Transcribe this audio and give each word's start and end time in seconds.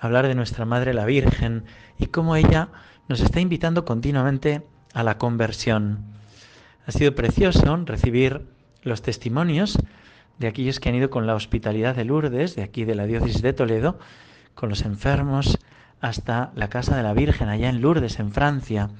hablar 0.00 0.28
de 0.28 0.34
nuestra 0.34 0.64
Madre 0.64 0.94
la 0.94 1.04
Virgen 1.04 1.64
y 1.98 2.06
cómo 2.06 2.36
ella 2.36 2.68
nos 3.08 3.20
está 3.20 3.40
invitando 3.40 3.84
continuamente 3.84 4.62
a 4.94 5.02
la 5.02 5.18
conversión. 5.18 6.04
Ha 6.86 6.92
sido 6.92 7.14
precioso 7.14 7.76
recibir 7.84 8.46
los 8.82 9.02
testimonios 9.02 9.78
de 10.38 10.46
aquellos 10.46 10.80
que 10.80 10.88
han 10.88 10.94
ido 10.94 11.10
con 11.10 11.26
la 11.26 11.34
hospitalidad 11.34 11.96
de 11.96 12.04
Lourdes, 12.04 12.54
de 12.54 12.62
aquí 12.62 12.84
de 12.84 12.94
la 12.94 13.06
diócesis 13.06 13.42
de 13.42 13.52
Toledo, 13.52 13.98
con 14.54 14.68
los 14.68 14.82
enfermos 14.82 15.58
hasta 16.00 16.52
la 16.54 16.68
casa 16.68 16.96
de 16.96 17.02
la 17.02 17.12
Virgen 17.12 17.48
allá 17.48 17.68
en 17.68 17.80
Lourdes, 17.80 18.20
en 18.20 18.32
Francia, 18.32 18.90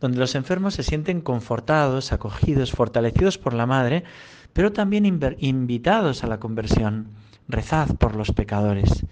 donde 0.00 0.18
los 0.18 0.34
enfermos 0.34 0.74
se 0.74 0.82
sienten 0.82 1.20
confortados, 1.20 2.12
acogidos, 2.12 2.72
fortalecidos 2.72 3.38
por 3.38 3.54
la 3.54 3.66
Madre, 3.66 4.04
pero 4.52 4.72
también 4.72 5.06
invitados 5.38 6.24
a 6.24 6.26
la 6.26 6.40
conversión. 6.40 7.08
Rezad 7.48 7.96
por 7.96 8.14
los 8.14 8.32
pecadores. 8.32 9.06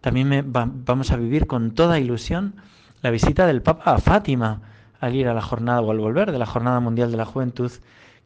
También 0.00 0.52
vamos 0.52 1.10
a 1.10 1.16
vivir 1.16 1.46
con 1.46 1.72
toda 1.72 1.98
ilusión 1.98 2.54
la 3.02 3.10
visita 3.10 3.46
del 3.46 3.62
Papa 3.62 3.94
a 3.94 3.98
Fátima 3.98 4.62
al 5.00 5.14
ir 5.14 5.28
a 5.28 5.34
la 5.34 5.42
jornada 5.42 5.80
o 5.80 5.90
al 5.90 5.98
volver 5.98 6.32
de 6.32 6.38
la 6.38 6.46
Jornada 6.46 6.80
Mundial 6.80 7.10
de 7.10 7.16
la 7.16 7.24
Juventud. 7.24 7.72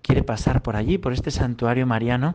Quiere 0.02 0.22
pasar 0.22 0.62
por 0.62 0.76
allí, 0.76 0.98
por 0.98 1.12
este 1.12 1.30
santuario 1.30 1.86
mariano, 1.86 2.34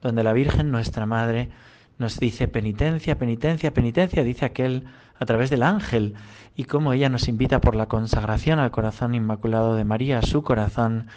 donde 0.00 0.24
la 0.24 0.32
Virgen, 0.32 0.70
nuestra 0.70 1.06
Madre, 1.06 1.50
nos 1.98 2.18
dice 2.18 2.48
penitencia, 2.48 3.18
penitencia, 3.18 3.74
penitencia, 3.74 4.24
dice 4.24 4.46
aquel 4.46 4.84
a 5.18 5.26
través 5.26 5.50
del 5.50 5.62
ángel, 5.62 6.14
y 6.56 6.64
cómo 6.64 6.92
ella 6.92 7.10
nos 7.10 7.28
invita 7.28 7.60
por 7.60 7.76
la 7.76 7.86
consagración 7.86 8.58
al 8.58 8.70
corazón 8.70 9.14
inmaculado 9.14 9.74
de 9.74 9.84
María, 9.84 10.22
su 10.22 10.42
corazón, 10.42 11.08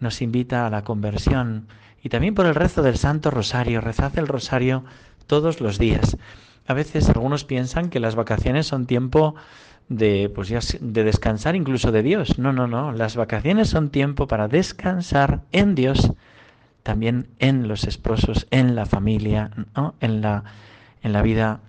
nos 0.00 0.22
invita 0.22 0.66
a 0.66 0.70
la 0.70 0.82
conversión, 0.82 1.68
y 2.02 2.08
también 2.08 2.34
por 2.34 2.46
el 2.46 2.56
rezo 2.56 2.82
del 2.82 2.96
Santo 2.96 3.30
Rosario, 3.30 3.80
rezad 3.80 4.18
el 4.18 4.26
Rosario 4.26 4.84
todos 5.28 5.60
los 5.60 5.78
días. 5.78 6.16
A 6.66 6.74
veces 6.74 7.08
algunos 7.10 7.44
piensan 7.44 7.90
que 7.90 8.00
las 8.00 8.14
vacaciones 8.14 8.66
son 8.66 8.86
tiempo 8.86 9.34
de 9.88 10.30
pues 10.34 10.48
ya 10.48 10.60
de 10.80 11.04
descansar 11.04 11.56
incluso 11.56 11.92
de 11.92 12.02
Dios. 12.02 12.38
No, 12.38 12.52
no, 12.52 12.66
no, 12.66 12.92
las 12.92 13.16
vacaciones 13.16 13.68
son 13.68 13.90
tiempo 13.90 14.26
para 14.26 14.48
descansar 14.48 15.42
en 15.52 15.74
Dios, 15.74 16.12
también 16.82 17.28
en 17.38 17.68
los 17.68 17.84
esposos, 17.84 18.46
en 18.50 18.74
la 18.74 18.86
familia, 18.86 19.50
en 20.00 20.20
la 20.20 20.44
en 21.02 21.12
la 21.12 21.22
vida 21.22 21.60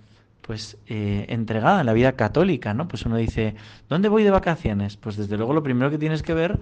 pues 0.41 0.77
eh, 0.87 1.25
entregada, 1.29 1.79
en 1.79 1.87
la 1.87 1.93
vida 1.93 2.13
católica, 2.13 2.73
¿no? 2.73 2.87
Pues 2.87 3.05
uno 3.05 3.17
dice, 3.17 3.55
¿dónde 3.89 4.09
voy 4.09 4.23
de 4.23 4.29
vacaciones? 4.29 4.95
Pues 4.95 5.17
desde 5.17 5.37
luego 5.37 5.53
lo 5.53 5.63
primero 5.63 5.89
que 5.89 5.97
tienes 5.97 6.21
que 6.21 6.33
ver 6.33 6.59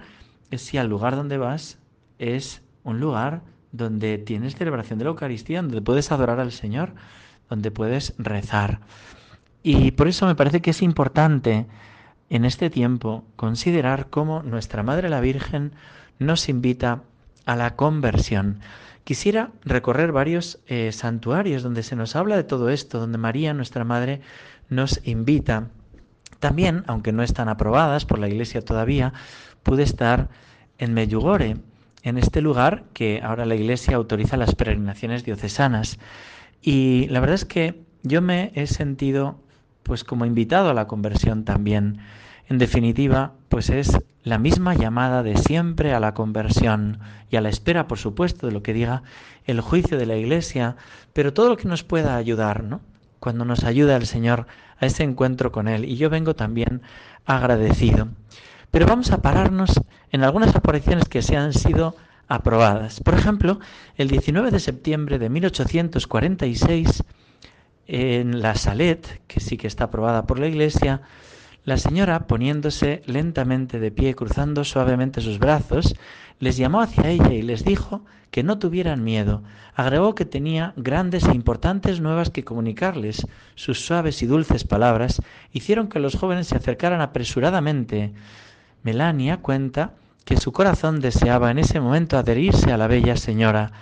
es 0.50 0.62
si 0.62 0.78
al 0.78 0.88
lugar 0.88 1.16
donde 1.16 1.36
vas 1.36 1.78
es 2.18 2.62
un 2.82 2.98
lugar 2.98 3.42
donde 3.72 4.18
tienes 4.18 4.56
celebración 4.56 4.98
de 4.98 5.04
la 5.04 5.10
Eucaristía, 5.10 5.60
donde 5.60 5.82
puedes 5.82 6.10
adorar 6.12 6.40
al 6.40 6.52
Señor 6.52 6.94
donde 7.48 7.70
puedes 7.70 8.14
rezar. 8.18 8.80
Y 9.62 9.92
por 9.92 10.08
eso 10.08 10.26
me 10.26 10.34
parece 10.34 10.60
que 10.60 10.70
es 10.70 10.82
importante 10.82 11.66
en 12.30 12.44
este 12.44 12.70
tiempo 12.70 13.24
considerar 13.36 14.08
cómo 14.10 14.42
nuestra 14.42 14.82
Madre 14.82 15.08
la 15.08 15.20
Virgen 15.20 15.72
nos 16.18 16.48
invita 16.48 17.02
a 17.46 17.56
la 17.56 17.76
conversión. 17.76 18.60
Quisiera 19.04 19.50
recorrer 19.64 20.12
varios 20.12 20.58
eh, 20.66 20.90
santuarios 20.92 21.62
donde 21.62 21.82
se 21.82 21.96
nos 21.96 22.16
habla 22.16 22.36
de 22.36 22.44
todo 22.44 22.70
esto, 22.70 22.98
donde 22.98 23.18
María, 23.18 23.52
nuestra 23.52 23.84
Madre, 23.84 24.20
nos 24.68 25.00
invita. 25.04 25.68
También, 26.40 26.84
aunque 26.86 27.12
no 27.12 27.22
están 27.22 27.48
aprobadas 27.48 28.06
por 28.06 28.18
la 28.18 28.28
Iglesia 28.28 28.64
todavía, 28.64 29.12
pude 29.62 29.82
estar 29.82 30.28
en 30.78 30.94
Medjugorje, 30.94 31.56
en 32.02 32.18
este 32.18 32.40
lugar 32.40 32.84
que 32.92 33.20
ahora 33.22 33.46
la 33.46 33.54
Iglesia 33.54 33.96
autoriza 33.96 34.36
las 34.36 34.54
peregrinaciones 34.54 35.24
diocesanas. 35.24 35.98
Y 36.66 37.08
la 37.08 37.20
verdad 37.20 37.34
es 37.34 37.44
que 37.44 37.84
yo 38.02 38.22
me 38.22 38.50
he 38.54 38.66
sentido 38.66 39.38
pues 39.82 40.02
como 40.02 40.24
invitado 40.24 40.70
a 40.70 40.74
la 40.74 40.86
conversión 40.86 41.44
también. 41.44 41.98
En 42.48 42.56
definitiva, 42.56 43.34
pues 43.50 43.68
es 43.68 43.98
la 44.22 44.38
misma 44.38 44.74
llamada 44.74 45.22
de 45.22 45.36
siempre 45.36 45.92
a 45.92 46.00
la 46.00 46.14
conversión 46.14 47.00
y 47.30 47.36
a 47.36 47.42
la 47.42 47.50
espera, 47.50 47.86
por 47.86 47.98
supuesto, 47.98 48.46
de 48.46 48.54
lo 48.54 48.62
que 48.62 48.72
diga 48.72 49.02
el 49.44 49.60
juicio 49.60 49.98
de 49.98 50.06
la 50.06 50.16
Iglesia, 50.16 50.76
pero 51.12 51.34
todo 51.34 51.50
lo 51.50 51.58
que 51.58 51.68
nos 51.68 51.84
pueda 51.84 52.16
ayudar, 52.16 52.64
¿no? 52.64 52.80
Cuando 53.20 53.44
nos 53.44 53.64
ayuda 53.64 53.96
el 53.96 54.06
Señor 54.06 54.46
a 54.78 54.86
ese 54.86 55.02
encuentro 55.02 55.52
con 55.52 55.68
Él. 55.68 55.84
Y 55.84 55.96
yo 55.96 56.08
vengo 56.08 56.34
también 56.34 56.80
agradecido. 57.26 58.08
Pero 58.70 58.86
vamos 58.86 59.10
a 59.10 59.20
pararnos 59.20 59.82
en 60.12 60.24
algunas 60.24 60.56
apariciones 60.56 61.10
que 61.10 61.20
se 61.20 61.36
han 61.36 61.52
sido 61.52 61.94
aprobadas. 62.28 63.00
Por 63.00 63.14
ejemplo, 63.14 63.60
el 63.96 64.08
19 64.08 64.50
de 64.50 64.60
septiembre 64.60 65.18
de 65.18 65.28
1846, 65.28 67.04
en 67.86 68.40
la 68.40 68.54
Salet, 68.54 69.20
que 69.26 69.40
sí 69.40 69.56
que 69.56 69.66
está 69.66 69.84
aprobada 69.84 70.26
por 70.26 70.38
la 70.38 70.46
Iglesia, 70.46 71.02
la 71.64 71.78
señora, 71.78 72.26
poniéndose 72.26 73.02
lentamente 73.06 73.80
de 73.80 73.90
pie, 73.90 74.14
cruzando 74.14 74.64
suavemente 74.64 75.22
sus 75.22 75.38
brazos, 75.38 75.94
les 76.38 76.56
llamó 76.56 76.80
hacia 76.82 77.08
ella 77.08 77.32
y 77.32 77.42
les 77.42 77.64
dijo 77.64 78.04
que 78.30 78.42
no 78.42 78.58
tuvieran 78.58 79.02
miedo. 79.02 79.42
Agregó 79.74 80.14
que 80.14 80.24
tenía 80.24 80.74
grandes 80.76 81.24
e 81.24 81.34
importantes 81.34 82.00
nuevas 82.00 82.30
que 82.30 82.44
comunicarles. 82.44 83.26
Sus 83.54 83.80
suaves 83.86 84.22
y 84.22 84.26
dulces 84.26 84.64
palabras 84.64 85.22
hicieron 85.52 85.88
que 85.88 86.00
los 86.00 86.16
jóvenes 86.16 86.48
se 86.48 86.56
acercaran 86.56 87.00
apresuradamente. 87.00 88.12
Melania 88.82 89.38
cuenta 89.38 89.94
que 90.24 90.36
su 90.36 90.52
corazón 90.52 91.00
deseaba 91.00 91.50
en 91.50 91.58
ese 91.58 91.80
momento 91.80 92.16
adherirse 92.18 92.72
a 92.72 92.76
la 92.76 92.86
bella 92.86 93.16
señora. 93.16 93.72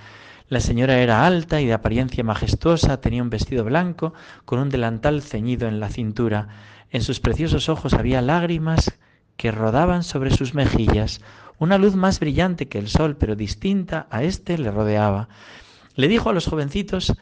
La 0.49 0.61
señora 0.61 0.99
era 0.99 1.25
alta 1.27 1.61
y 1.61 1.67
de 1.67 1.73
apariencia 1.73 2.25
majestuosa, 2.25 3.01
tenía 3.01 3.23
un 3.23 3.31
vestido 3.31 3.65
blanco 3.65 4.13
con 4.45 4.59
un 4.59 4.69
delantal 4.69 5.23
ceñido 5.23 5.69
en 5.69 5.81
la 5.81 5.89
cintura. 5.89 6.49
En 6.91 7.03
sus 7.03 7.21
preciosos 7.21 7.69
ojos 7.69 7.95
había 7.95 8.21
lágrimas 8.21 8.99
que 9.37 9.51
rodaban 9.51 10.03
sobre 10.03 10.31
sus 10.31 10.55
mejillas. 10.55 11.21
Una 11.59 11.79
luz 11.79 11.95
más 11.95 12.21
brillante 12.21 12.69
que 12.69 12.79
el 12.79 12.89
sol, 12.89 13.17
pero 13.17 13.37
distinta 13.37 14.07
a 14.11 14.25
éste, 14.25 14.59
le 14.59 14.71
rodeaba. 14.71 15.29
Le 15.95 16.09
dijo 16.09 16.29
a 16.29 16.33
los 16.33 16.47
jovencitos 16.47 17.15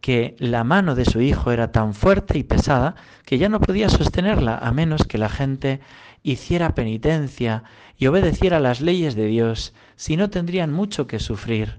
que 0.00 0.36
la 0.38 0.62
mano 0.62 0.94
de 0.94 1.04
su 1.04 1.20
hijo 1.20 1.50
era 1.50 1.72
tan 1.72 1.94
fuerte 1.94 2.38
y 2.38 2.44
pesada 2.44 2.94
que 3.24 3.38
ya 3.38 3.48
no 3.48 3.60
podía 3.60 3.88
sostenerla 3.88 4.58
a 4.58 4.72
menos 4.72 5.04
que 5.04 5.18
la 5.18 5.28
gente 5.28 5.80
hiciera 6.22 6.74
penitencia 6.74 7.64
y 7.96 8.06
obedeciera 8.06 8.60
las 8.60 8.80
leyes 8.80 9.14
de 9.14 9.26
Dios, 9.26 9.74
si 9.96 10.16
no 10.16 10.30
tendrían 10.30 10.72
mucho 10.72 11.06
que 11.06 11.18
sufrir. 11.18 11.78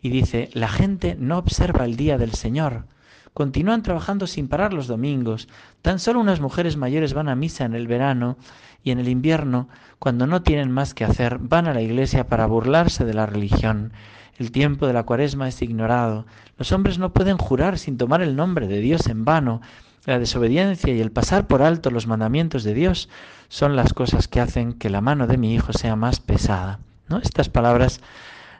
Y 0.00 0.10
dice, 0.10 0.50
la 0.52 0.68
gente 0.68 1.16
no 1.18 1.38
observa 1.38 1.84
el 1.84 1.96
día 1.96 2.18
del 2.18 2.32
Señor. 2.32 2.86
Continúan 3.34 3.82
trabajando 3.82 4.26
sin 4.26 4.48
parar 4.48 4.74
los 4.74 4.86
domingos. 4.88 5.48
Tan 5.80 5.98
solo 5.98 6.20
unas 6.20 6.40
mujeres 6.40 6.76
mayores 6.76 7.14
van 7.14 7.28
a 7.28 7.36
misa 7.36 7.64
en 7.64 7.74
el 7.74 7.86
verano 7.86 8.36
y 8.84 8.90
en 8.90 8.98
el 8.98 9.08
invierno, 9.08 9.68
cuando 9.98 10.26
no 10.26 10.42
tienen 10.42 10.70
más 10.70 10.92
que 10.92 11.04
hacer, 11.04 11.38
van 11.38 11.66
a 11.66 11.74
la 11.74 11.80
iglesia 11.80 12.26
para 12.26 12.46
burlarse 12.46 13.04
de 13.04 13.14
la 13.14 13.26
religión. 13.26 13.92
El 14.38 14.50
tiempo 14.50 14.86
de 14.86 14.92
la 14.92 15.04
cuaresma 15.04 15.48
es 15.48 15.62
ignorado. 15.62 16.26
Los 16.58 16.72
hombres 16.72 16.98
no 16.98 17.12
pueden 17.12 17.38
jurar 17.38 17.78
sin 17.78 17.96
tomar 17.96 18.22
el 18.22 18.34
nombre 18.34 18.66
de 18.66 18.80
Dios 18.80 19.06
en 19.06 19.24
vano. 19.24 19.60
La 20.04 20.18
desobediencia 20.18 20.92
y 20.92 21.00
el 21.00 21.12
pasar 21.12 21.46
por 21.46 21.62
alto 21.62 21.90
los 21.90 22.08
mandamientos 22.08 22.64
de 22.64 22.74
Dios 22.74 23.08
son 23.48 23.76
las 23.76 23.92
cosas 23.94 24.26
que 24.26 24.40
hacen 24.40 24.72
que 24.72 24.90
la 24.90 25.00
mano 25.00 25.28
de 25.28 25.36
mi 25.36 25.54
hijo 25.54 25.72
sea 25.72 25.94
más 25.94 26.18
pesada. 26.18 26.80
¿no? 27.08 27.18
Estas 27.18 27.48
palabras 27.48 28.00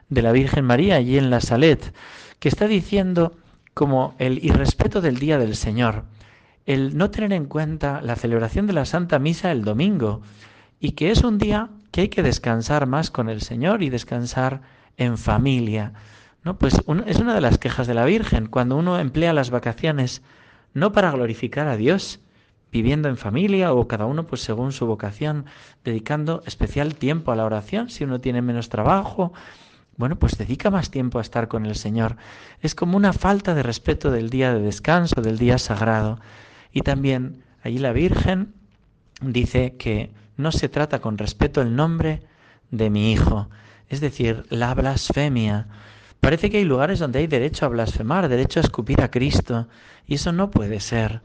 de 0.07 0.21
la 0.21 0.31
Virgen 0.31 0.63
María 0.63 0.95
allí 0.95 1.17
en 1.17 1.29
la 1.29 1.41
Salet, 1.41 1.93
que 2.39 2.47
está 2.47 2.67
diciendo 2.67 3.33
como 3.73 4.15
el 4.19 4.43
irrespeto 4.43 5.01
del 5.01 5.19
día 5.19 5.37
del 5.37 5.55
Señor, 5.55 6.05
el 6.65 6.97
no 6.97 7.09
tener 7.09 7.33
en 7.33 7.45
cuenta 7.45 8.01
la 8.01 8.15
celebración 8.15 8.65
de 8.65 8.73
la 8.73 8.85
Santa 8.85 9.19
Misa 9.19 9.51
el 9.51 9.65
domingo, 9.65 10.21
y 10.79 10.91
que 10.91 11.11
es 11.11 11.23
un 11.23 11.39
día 11.39 11.69
que 11.91 12.01
hay 12.01 12.09
que 12.09 12.23
descansar 12.23 12.87
más 12.87 13.11
con 13.11 13.27
el 13.27 13.41
Señor 13.41 13.83
y 13.83 13.89
descansar 13.89 14.61
en 14.95 15.17
familia. 15.17 15.91
¿no? 16.43 16.57
Pues 16.57 16.75
es 17.05 17.17
una 17.19 17.33
de 17.33 17.41
las 17.41 17.57
quejas 17.57 17.87
de 17.87 17.95
la 17.95 18.05
Virgen, 18.05 18.47
cuando 18.47 18.77
uno 18.77 18.97
emplea 18.97 19.33
las 19.33 19.49
vacaciones 19.49 20.21
no 20.73 20.91
para 20.91 21.11
glorificar 21.11 21.67
a 21.67 21.77
Dios, 21.77 22.19
viviendo 22.71 23.07
en 23.07 23.17
familia 23.17 23.73
o 23.73 23.87
cada 23.87 24.05
uno 24.05 24.25
pues 24.25 24.41
según 24.41 24.71
su 24.71 24.85
vocación, 24.87 25.45
dedicando 25.83 26.41
especial 26.45 26.95
tiempo 26.95 27.31
a 27.31 27.35
la 27.35 27.45
oración, 27.45 27.89
si 27.89 28.03
uno 28.03 28.19
tiene 28.19 28.41
menos 28.41 28.69
trabajo, 28.69 29.31
bueno, 29.95 30.17
pues 30.17 30.37
dedica 30.37 30.71
más 30.71 30.89
tiempo 30.89 31.19
a 31.19 31.21
estar 31.21 31.47
con 31.47 31.65
el 31.67 31.75
Señor. 31.75 32.17
Es 32.61 32.73
como 32.73 32.97
una 32.97 33.13
falta 33.13 33.53
de 33.53 33.61
respeto 33.61 34.09
del 34.09 34.31
día 34.31 34.53
de 34.53 34.61
descanso, 34.61 35.21
del 35.21 35.37
día 35.37 35.59
sagrado. 35.59 36.19
Y 36.71 36.81
también 36.81 37.43
allí 37.61 37.77
la 37.77 37.93
Virgen 37.93 38.53
dice 39.21 39.75
que 39.77 40.09
no 40.35 40.51
se 40.51 40.67
trata 40.67 40.99
con 40.99 41.19
respeto 41.19 41.61
el 41.61 41.75
nombre 41.75 42.23
de 42.71 42.89
mi 42.89 43.11
hijo, 43.11 43.49
es 43.87 44.01
decir, 44.01 44.45
la 44.49 44.73
blasfemia. 44.73 45.67
Parece 46.23 46.49
que 46.49 46.55
hay 46.59 46.63
lugares 46.63 46.99
donde 46.99 47.19
hay 47.19 47.27
derecho 47.27 47.65
a 47.65 47.67
blasfemar, 47.67 48.29
derecho 48.29 48.61
a 48.61 48.63
escupir 48.63 49.01
a 49.01 49.11
Cristo, 49.11 49.67
y 50.07 50.15
eso 50.15 50.31
no 50.31 50.51
puede 50.51 50.79
ser. 50.79 51.19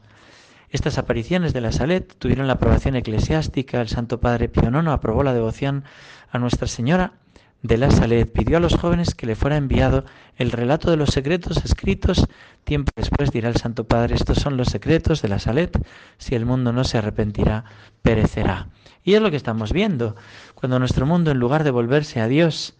Estas 0.71 0.97
apariciones 0.97 1.53
de 1.53 1.61
la 1.61 1.71
Salet 1.71 2.15
tuvieron 2.19 2.47
la 2.47 2.53
aprobación 2.55 2.97
eclesiástica, 2.97 3.79
el 3.79 3.87
Santo 3.87 4.19
Padre 4.19 4.49
Pío 4.49 4.69
IX 4.69 4.89
aprobó 4.89 5.23
la 5.23 5.33
devoción 5.33 5.85
a 6.29 6.37
Nuestra 6.37 6.67
Señora 6.67 7.13
de 7.61 7.77
la 7.77 7.91
Salet, 7.91 8.29
pidió 8.29 8.57
a 8.57 8.59
los 8.59 8.75
jóvenes 8.75 9.15
que 9.15 9.25
le 9.25 9.37
fuera 9.37 9.55
enviado 9.55 10.03
el 10.35 10.51
relato 10.51 10.91
de 10.91 10.97
los 10.97 11.11
secretos 11.11 11.63
escritos. 11.63 12.27
Tiempo 12.65 12.91
después 12.93 13.31
dirá 13.31 13.47
el 13.47 13.55
Santo 13.55 13.85
Padre, 13.85 14.15
estos 14.15 14.39
son 14.39 14.57
los 14.57 14.67
secretos 14.67 15.21
de 15.21 15.29
la 15.29 15.39
Salet, 15.39 15.81
si 16.17 16.35
el 16.35 16.45
mundo 16.45 16.73
no 16.73 16.83
se 16.83 16.97
arrepentirá, 16.97 17.63
perecerá. 18.01 18.67
Y 19.05 19.13
es 19.13 19.21
lo 19.21 19.31
que 19.31 19.37
estamos 19.37 19.71
viendo, 19.71 20.17
cuando 20.55 20.77
nuestro 20.77 21.05
mundo 21.05 21.31
en 21.31 21.39
lugar 21.39 21.63
de 21.63 21.71
volverse 21.71 22.19
a 22.19 22.27
Dios, 22.27 22.75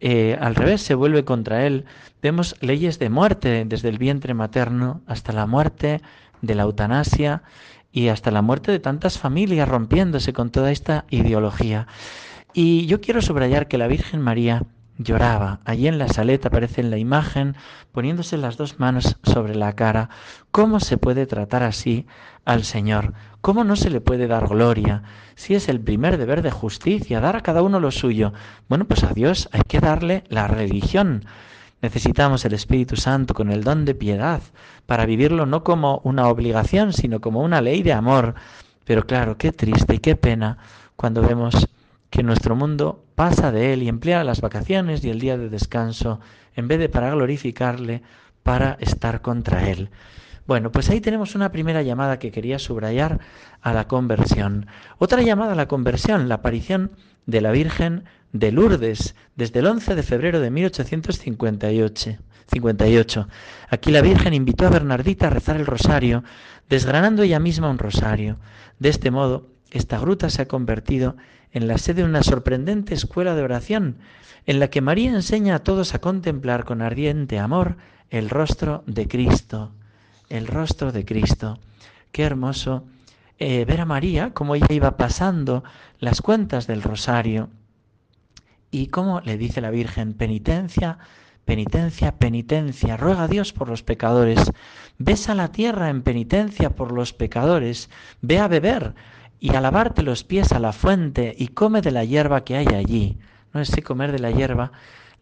eh, 0.00 0.36
al 0.40 0.54
revés 0.54 0.82
se 0.82 0.94
vuelve 0.94 1.24
contra 1.24 1.66
Él, 1.66 1.84
vemos 2.22 2.56
leyes 2.60 2.98
de 2.98 3.10
muerte 3.10 3.64
desde 3.66 3.88
el 3.88 3.98
vientre 3.98 4.34
materno 4.34 5.00
hasta 5.06 5.32
la 5.32 5.46
muerte 5.46 6.00
de 6.40 6.54
la 6.54 6.62
eutanasia 6.64 7.42
y 7.90 8.08
hasta 8.08 8.30
la 8.30 8.42
muerte 8.42 8.70
de 8.70 8.78
tantas 8.78 9.18
familias 9.18 9.68
rompiéndose 9.68 10.32
con 10.32 10.50
toda 10.50 10.70
esta 10.70 11.04
ideología. 11.10 11.86
Y 12.52 12.86
yo 12.86 13.00
quiero 13.00 13.22
subrayar 13.22 13.68
que 13.68 13.78
la 13.78 13.88
Virgen 13.88 14.20
María 14.20 14.64
lloraba. 14.98 15.60
Allí 15.64 15.88
en 15.88 15.98
la 15.98 16.08
saleta 16.08 16.48
aparece 16.48 16.80
en 16.80 16.90
la 16.90 16.98
imagen, 16.98 17.56
poniéndose 17.92 18.36
las 18.36 18.56
dos 18.56 18.78
manos 18.78 19.16
sobre 19.22 19.54
la 19.54 19.74
cara. 19.74 20.10
¿Cómo 20.50 20.80
se 20.80 20.98
puede 20.98 21.26
tratar 21.26 21.62
así 21.62 22.06
al 22.44 22.64
Señor? 22.64 23.14
¿Cómo 23.48 23.64
no 23.64 23.76
se 23.76 23.88
le 23.88 24.02
puede 24.02 24.26
dar 24.26 24.46
gloria? 24.46 25.04
Si 25.34 25.54
es 25.54 25.70
el 25.70 25.80
primer 25.80 26.18
deber 26.18 26.42
de 26.42 26.50
justicia, 26.50 27.18
dar 27.18 27.34
a 27.34 27.40
cada 27.40 27.62
uno 27.62 27.80
lo 27.80 27.90
suyo. 27.90 28.34
Bueno, 28.68 28.84
pues 28.84 29.04
a 29.04 29.14
Dios 29.14 29.48
hay 29.52 29.62
que 29.66 29.80
darle 29.80 30.22
la 30.28 30.48
religión. 30.48 31.24
Necesitamos 31.80 32.44
el 32.44 32.52
Espíritu 32.52 32.96
Santo 32.96 33.32
con 33.32 33.50
el 33.50 33.64
don 33.64 33.86
de 33.86 33.94
piedad 33.94 34.42
para 34.84 35.06
vivirlo 35.06 35.46
no 35.46 35.64
como 35.64 36.02
una 36.04 36.28
obligación, 36.28 36.92
sino 36.92 37.22
como 37.22 37.40
una 37.40 37.62
ley 37.62 37.82
de 37.82 37.94
amor. 37.94 38.34
Pero 38.84 39.06
claro, 39.06 39.38
qué 39.38 39.50
triste 39.50 39.94
y 39.94 39.98
qué 39.98 40.14
pena 40.14 40.58
cuando 40.94 41.22
vemos 41.22 41.68
que 42.10 42.22
nuestro 42.22 42.54
mundo 42.54 43.02
pasa 43.14 43.50
de 43.50 43.72
él 43.72 43.82
y 43.82 43.88
emplea 43.88 44.24
las 44.24 44.42
vacaciones 44.42 45.02
y 45.04 45.08
el 45.08 45.20
día 45.20 45.38
de 45.38 45.48
descanso, 45.48 46.20
en 46.54 46.68
vez 46.68 46.80
de 46.80 46.90
para 46.90 47.12
glorificarle, 47.12 48.02
para 48.42 48.76
estar 48.78 49.22
contra 49.22 49.70
él. 49.70 49.88
Bueno, 50.48 50.72
pues 50.72 50.88
ahí 50.88 51.02
tenemos 51.02 51.34
una 51.34 51.52
primera 51.52 51.82
llamada 51.82 52.18
que 52.18 52.30
quería 52.30 52.58
subrayar 52.58 53.20
a 53.60 53.74
la 53.74 53.86
conversión. 53.86 54.66
Otra 54.96 55.20
llamada 55.20 55.52
a 55.52 55.56
la 55.56 55.68
conversión, 55.68 56.26
la 56.26 56.36
aparición 56.36 56.92
de 57.26 57.42
la 57.42 57.52
Virgen 57.52 58.04
de 58.32 58.50
Lourdes 58.50 59.14
desde 59.36 59.60
el 59.60 59.66
11 59.66 59.94
de 59.94 60.02
febrero 60.02 60.40
de 60.40 60.50
1858. 60.50 62.16
58. 62.50 63.28
Aquí 63.68 63.90
la 63.90 64.00
Virgen 64.00 64.32
invitó 64.32 64.66
a 64.66 64.70
Bernardita 64.70 65.26
a 65.26 65.30
rezar 65.30 65.56
el 65.56 65.66
rosario, 65.66 66.24
desgranando 66.70 67.24
ella 67.24 67.40
misma 67.40 67.68
un 67.68 67.76
rosario. 67.76 68.38
De 68.78 68.88
este 68.88 69.10
modo, 69.10 69.48
esta 69.70 69.98
gruta 69.98 70.30
se 70.30 70.40
ha 70.40 70.48
convertido 70.48 71.18
en 71.52 71.68
la 71.68 71.76
sede 71.76 72.00
de 72.00 72.08
una 72.08 72.22
sorprendente 72.22 72.94
escuela 72.94 73.34
de 73.34 73.42
oración, 73.42 73.98
en 74.46 74.60
la 74.60 74.70
que 74.70 74.80
María 74.80 75.10
enseña 75.10 75.56
a 75.56 75.62
todos 75.62 75.94
a 75.94 75.98
contemplar 75.98 76.64
con 76.64 76.80
ardiente 76.80 77.38
amor 77.38 77.76
el 78.08 78.30
rostro 78.30 78.82
de 78.86 79.06
Cristo, 79.06 79.72
el 80.28 80.46
rostro 80.46 80.92
de 80.92 81.04
Cristo. 81.04 81.58
Qué 82.12 82.22
hermoso 82.24 82.84
eh, 83.38 83.64
ver 83.64 83.80
a 83.80 83.84
María, 83.84 84.32
cómo 84.34 84.54
ella 84.54 84.66
iba 84.70 84.96
pasando 84.96 85.64
las 86.00 86.20
cuentas 86.22 86.66
del 86.66 86.82
rosario 86.82 87.50
y 88.70 88.88
cómo 88.88 89.20
le 89.20 89.38
dice 89.38 89.60
la 89.60 89.70
Virgen, 89.70 90.14
penitencia, 90.14 90.98
penitencia, 91.44 92.16
penitencia, 92.16 92.96
ruega 92.96 93.24
a 93.24 93.28
Dios 93.28 93.52
por 93.52 93.68
los 93.68 93.82
pecadores, 93.82 94.52
besa 94.98 95.34
la 95.34 95.52
tierra 95.52 95.88
en 95.88 96.02
penitencia 96.02 96.70
por 96.70 96.92
los 96.92 97.12
pecadores, 97.12 97.88
ve 98.20 98.38
a 98.38 98.48
beber 98.48 98.94
y 99.40 99.54
a 99.54 99.60
lavarte 99.60 100.02
los 100.02 100.24
pies 100.24 100.52
a 100.52 100.58
la 100.58 100.72
fuente 100.72 101.34
y 101.38 101.48
come 101.48 101.80
de 101.80 101.92
la 101.92 102.04
hierba 102.04 102.44
que 102.44 102.56
hay 102.56 102.66
allí. 102.66 103.18
No 103.54 103.60
ese 103.60 103.82
comer 103.82 104.12
de 104.12 104.18
la 104.18 104.30
hierba 104.30 104.72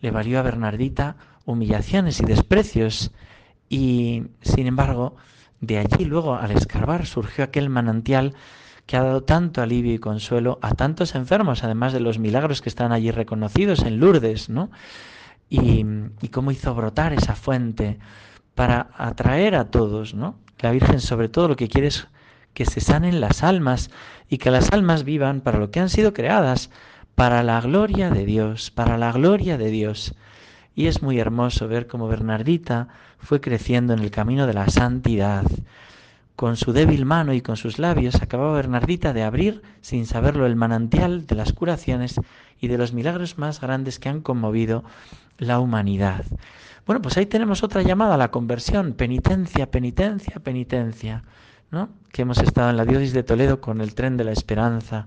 le 0.01 0.11
valió 0.11 0.39
a 0.39 0.43
Bernardita 0.43 1.17
humillaciones 1.45 2.21
y 2.21 2.25
desprecios 2.25 3.13
y 3.69 4.25
sin 4.43 4.67
embargo 4.67 5.17
de 5.61 5.79
allí 5.79 6.05
luego 6.05 6.37
al 6.37 6.51
escarbar 6.51 7.07
surgió 7.07 7.45
aquel 7.45 7.71
manantial 7.71 8.35
que 8.87 8.97
ha 8.97 9.03
dado 9.03 9.25
tanto 9.25 9.63
alivio 9.63 9.95
y 9.95 9.99
consuelo 9.99 10.59
a 10.63 10.75
tantos 10.75 11.15
enfermos, 11.15 11.65
además 11.65 11.93
de 11.93 12.01
los 12.01 12.19
milagros 12.19 12.63
que 12.63 12.69
están 12.69 12.93
allí 12.93 13.11
reconocidos 13.11 13.83
en 13.83 13.99
Lourdes, 13.99 14.49
¿no? 14.49 14.71
Y, 15.49 15.85
cómo 16.31 16.51
hizo 16.51 16.75
brotar 16.75 17.13
esa 17.13 17.35
fuente 17.35 17.99
para 18.55 18.91
atraer 18.97 19.55
a 19.55 19.71
todos, 19.71 20.15
¿no? 20.15 20.39
La 20.61 20.71
Virgen 20.71 21.01
sobre 21.01 21.29
todo 21.29 21.49
lo 21.49 21.57
que 21.57 21.69
quiere 21.69 21.89
es 21.89 22.07
que 22.55 22.65
se 22.65 22.81
sanen 22.81 23.21
las 23.21 23.43
almas 23.43 23.91
y 24.29 24.39
que 24.39 24.51
las 24.51 24.73
almas 24.73 25.05
vivan 25.05 25.41
para 25.41 25.59
lo 25.59 25.71
que 25.71 25.81
han 25.81 25.89
sido 25.89 26.13
creadas, 26.13 26.71
para 27.15 27.43
la 27.43 27.61
gloria 27.61 28.11
de 28.11 28.25
Dios, 28.25 28.71
para 28.71 28.99
la 28.99 29.13
gloria 29.13 29.59
de 29.59 29.71
Dios. 29.71 30.15
Y 30.77 30.87
es 30.87 31.03
muy 31.03 31.19
hermoso 31.19 31.67
ver 31.67 31.89
cómo 31.89 32.07
Bernardita 32.07 32.87
fue 33.19 33.41
creciendo 33.41 33.95
en 33.95 33.99
el 33.99 34.13
camino 34.13 34.47
de 34.47 34.55
la 34.55 34.69
santidad. 34.69 35.43
Con 36.37 36.57
su 36.57 36.73
débil 36.73 37.05
mano 37.05 37.33
y 37.33 37.41
con 37.41 37.57
sus 37.57 37.81
labios 37.81 38.23
acababa 38.23 38.53
Bernardita 38.53 39.13
de 39.13 39.25
abrir, 39.25 39.63
sin 39.81 40.07
saberlo, 40.07 40.47
el 40.47 40.55
manantial 40.55 41.27
de 41.27 41.35
las 41.35 41.53
curaciones 41.53 42.21
y 42.61 42.69
de 42.69 42.79
los 42.79 42.93
milagros 42.93 43.39
más 43.39 43.61
grandes 43.61 43.99
que 43.99 44.09
han 44.09 44.21
conmovido 44.21 44.85
la 45.39 45.59
humanidad. 45.59 46.25
Bueno, 46.87 47.03
pues 47.03 47.17
ahí 47.17 47.27
tenemos 47.27 47.65
otra 47.65 47.83
llamada 47.83 48.15
a 48.15 48.19
la 48.19 48.31
conversión, 48.31 48.93
penitencia, 48.93 49.71
penitencia, 49.71 50.37
penitencia. 50.41 51.25
¿no? 51.71 51.89
que 52.13 52.23
hemos 52.23 52.39
estado 52.39 52.71
en 52.71 52.77
la 52.77 52.85
diócesis 52.85 53.13
de 53.13 53.23
Toledo 53.23 53.61
con 53.61 53.81
el 53.81 53.95
tren 53.95 54.17
de 54.17 54.25
la 54.25 54.33
esperanza, 54.33 55.07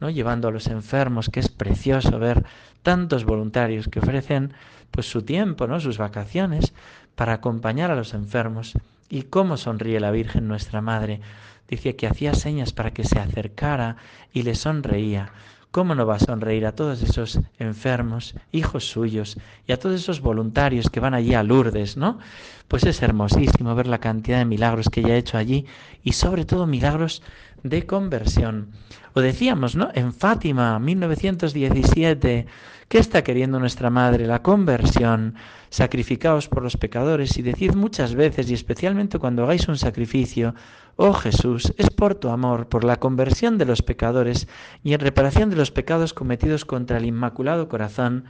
¿no? 0.00 0.10
llevando 0.10 0.48
a 0.48 0.50
los 0.50 0.66
enfermos, 0.66 1.30
que 1.30 1.40
es 1.40 1.48
precioso 1.48 2.18
ver 2.18 2.44
tantos 2.82 3.24
voluntarios 3.24 3.88
que 3.88 4.00
ofrecen 4.00 4.52
pues 4.94 5.10
su 5.10 5.22
tiempo, 5.22 5.66
¿no? 5.66 5.80
sus 5.80 5.98
vacaciones 5.98 6.72
para 7.16 7.32
acompañar 7.32 7.90
a 7.90 7.96
los 7.96 8.14
enfermos. 8.14 8.74
Y 9.08 9.22
cómo 9.22 9.56
sonríe 9.56 9.98
la 9.98 10.12
Virgen 10.12 10.46
nuestra 10.46 10.80
Madre. 10.80 11.20
Dice 11.68 11.96
que 11.96 12.06
hacía 12.06 12.34
señas 12.34 12.72
para 12.72 12.92
que 12.92 13.02
se 13.02 13.18
acercara 13.18 13.96
y 14.32 14.42
le 14.42 14.54
sonreía. 14.54 15.32
¿Cómo 15.72 15.96
no 15.96 16.06
va 16.06 16.14
a 16.14 16.20
sonreír 16.20 16.64
a 16.66 16.76
todos 16.76 17.02
esos 17.02 17.40
enfermos, 17.58 18.36
hijos 18.52 18.84
suyos, 18.84 19.36
y 19.66 19.72
a 19.72 19.80
todos 19.80 20.00
esos 20.00 20.20
voluntarios 20.20 20.88
que 20.88 21.00
van 21.00 21.14
allí 21.14 21.34
a 21.34 21.42
Lourdes, 21.42 21.96
¿no? 21.96 22.20
Pues 22.68 22.84
es 22.84 23.02
hermosísimo 23.02 23.74
ver 23.74 23.86
la 23.86 23.98
cantidad 23.98 24.38
de 24.38 24.44
milagros 24.44 24.88
que 24.88 25.00
ella 25.00 25.14
ha 25.14 25.18
hecho 25.18 25.38
allí 25.38 25.66
y 26.02 26.12
sobre 26.12 26.44
todo 26.44 26.66
milagros 26.66 27.22
de 27.62 27.86
conversión. 27.86 28.68
O 29.14 29.20
decíamos, 29.20 29.76
¿no? 29.76 29.90
En 29.94 30.12
Fátima, 30.12 30.78
1917, 30.78 32.46
¿qué 32.88 32.98
está 32.98 33.22
queriendo 33.22 33.58
nuestra 33.58 33.90
Madre? 33.90 34.26
La 34.26 34.42
conversión. 34.42 35.34
Sacrificaos 35.70 36.48
por 36.48 36.62
los 36.62 36.76
pecadores 36.76 37.36
y 37.36 37.42
decid 37.42 37.74
muchas 37.74 38.14
veces, 38.14 38.50
y 38.50 38.54
especialmente 38.54 39.18
cuando 39.18 39.44
hagáis 39.44 39.66
un 39.68 39.76
sacrificio, 39.76 40.54
Oh 40.96 41.12
Jesús, 41.12 41.74
es 41.76 41.90
por 41.90 42.14
tu 42.14 42.28
amor, 42.28 42.68
por 42.68 42.84
la 42.84 42.98
conversión 42.98 43.58
de 43.58 43.64
los 43.64 43.82
pecadores 43.82 44.46
y 44.84 44.92
en 44.92 45.00
reparación 45.00 45.50
de 45.50 45.56
los 45.56 45.72
pecados 45.72 46.14
cometidos 46.14 46.64
contra 46.64 46.98
el 46.98 47.06
Inmaculado 47.06 47.68
Corazón 47.68 48.26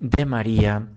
de 0.00 0.26
María. 0.26 0.88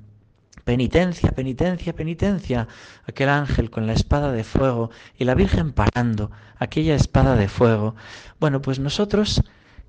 Penitencia, 0.66 1.32
penitencia, 1.32 1.94
penitencia. 1.94 2.68
Aquel 3.08 3.30
ángel 3.30 3.70
con 3.70 3.88
la 3.88 3.94
espada 3.94 4.32
de 4.34 4.44
fuego 4.44 4.90
y 5.18 5.24
la 5.24 5.36
Virgen 5.36 5.72
parando 5.72 6.32
aquella 6.58 6.96
espada 6.96 7.36
de 7.36 7.48
fuego. 7.48 7.96
Bueno, 8.40 8.62
pues 8.62 8.80
nosotros 8.80 9.42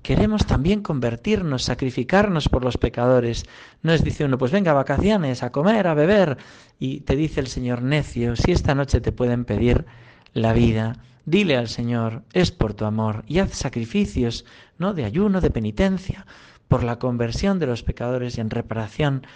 queremos 0.03 0.45
también 0.45 0.81
convertirnos, 0.81 1.63
sacrificarnos 1.63 2.47
por 2.47 2.63
los 2.63 2.77
pecadores. 2.77 3.45
No 3.81 3.91
es 3.91 4.03
dice 4.03 4.23
uno, 4.23 4.37
pues 4.37 4.51
venga, 4.51 4.71
vacaciones, 4.71 5.43
a 5.43 5.51
comer, 5.51 5.87
a 5.87 5.93
beber. 5.93 6.37
Y 6.79 7.01
te 7.01 7.15
dice 7.17 7.41
el 7.41 7.47
Señor 7.47 7.81
necio, 7.81 8.37
si 8.37 8.53
esta 8.53 8.73
noche 8.73 9.01
te 9.01 9.11
pueden 9.11 9.43
pedir 9.43 9.85
la 10.33 10.53
vida, 10.53 10.95
Dile 11.27 11.57
al 11.57 11.67
Señor, 11.67 12.23
es 12.31 12.53
por 12.53 12.73
tu 12.73 12.85
amor, 12.85 13.25
y 13.27 13.39
haz 13.39 13.51
sacrificios, 13.51 14.45
¿no? 14.77 14.93
De 14.93 15.03
ayuno, 15.03 15.41
de 15.41 15.49
penitencia, 15.49 16.25
por 16.69 16.83
la 16.83 16.99
conversión 16.99 17.59
de 17.59 17.67
los 17.67 17.83
pecadores 17.83 18.37
y 18.37 18.41
en 18.41 18.49
reparación 18.49 19.27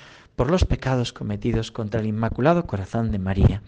por 0.42 0.50
los 0.50 0.66
pecados 0.66 1.14
cometidos 1.14 1.72
contra 1.72 2.00
el 2.00 2.08
Inmaculado 2.08 2.66
Corazón 2.66 3.12
de 3.12 3.20
María. 3.20 3.62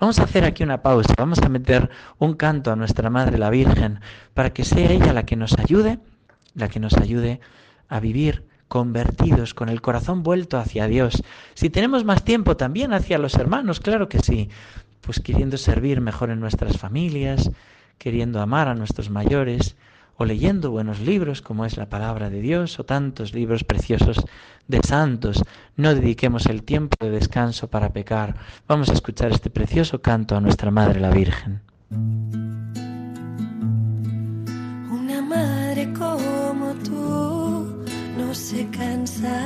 Vamos 0.00 0.18
a 0.18 0.24
hacer 0.24 0.42
aquí 0.42 0.64
una 0.64 0.82
pausa, 0.82 1.14
vamos 1.16 1.38
a 1.38 1.48
meter 1.48 1.88
un 2.18 2.34
canto 2.34 2.72
a 2.72 2.74
nuestra 2.74 3.10
Madre 3.10 3.38
la 3.38 3.48
Virgen 3.48 4.00
para 4.34 4.52
que 4.52 4.64
sea 4.64 4.90
ella 4.90 5.12
la 5.12 5.24
que 5.24 5.36
nos 5.36 5.56
ayude, 5.56 6.00
la 6.56 6.68
que 6.68 6.80
nos 6.80 6.94
ayude 6.94 7.38
a 7.88 8.00
vivir 8.00 8.42
convertidos, 8.66 9.54
con 9.54 9.68
el 9.68 9.80
corazón 9.80 10.24
vuelto 10.24 10.58
hacia 10.58 10.88
Dios. 10.88 11.22
Si 11.54 11.70
tenemos 11.70 12.04
más 12.04 12.24
tiempo 12.24 12.56
también 12.56 12.92
hacia 12.92 13.18
los 13.18 13.34
hermanos, 13.34 13.78
claro 13.78 14.08
que 14.08 14.18
sí, 14.18 14.50
pues 15.02 15.20
queriendo 15.20 15.56
servir 15.56 16.00
mejor 16.00 16.30
en 16.30 16.40
nuestras 16.40 16.76
familias, 16.76 17.52
queriendo 17.98 18.40
amar 18.40 18.66
a 18.66 18.74
nuestros 18.74 19.10
mayores, 19.10 19.76
o 20.16 20.24
leyendo 20.24 20.70
buenos 20.70 21.00
libros 21.00 21.42
como 21.42 21.64
es 21.64 21.76
la 21.76 21.88
palabra 21.88 22.30
de 22.30 22.40
Dios 22.40 22.78
o 22.78 22.84
tantos 22.84 23.34
libros 23.34 23.64
preciosos 23.64 24.24
de 24.66 24.80
santos. 24.82 25.42
No 25.76 25.94
dediquemos 25.94 26.46
el 26.46 26.62
tiempo 26.62 26.96
de 27.04 27.10
descanso 27.10 27.68
para 27.68 27.92
pecar. 27.92 28.36
Vamos 28.66 28.88
a 28.88 28.94
escuchar 28.94 29.32
este 29.32 29.50
precioso 29.50 30.00
canto 30.00 30.36
a 30.36 30.40
nuestra 30.40 30.70
Madre 30.70 31.00
la 31.00 31.10
Virgen. 31.10 31.60
Una 34.90 35.22
madre 35.22 35.92
como 35.92 36.74
tú 36.82 37.84
no 38.16 38.34
se 38.34 38.66
cansa 38.70 39.40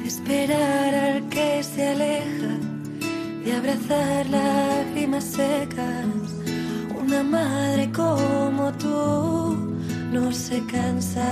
de 0.00 0.06
esperar 0.06 0.94
al 0.94 1.28
que 1.28 1.62
se 1.62 1.88
aleja, 1.88 2.58
de 3.44 3.56
abrazar 3.56 4.26
lágrimas 4.30 5.24
secas. 5.24 6.45
Una 7.16 7.24
madre 7.30 7.90
como 7.92 8.70
tú 8.72 9.56
no 10.12 10.30
se 10.32 10.62
cansa 10.66 11.24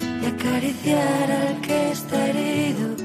de 0.00 0.26
acariciar 0.26 1.30
al 1.30 1.60
que 1.60 1.90
está 1.90 2.28
herido, 2.28 2.96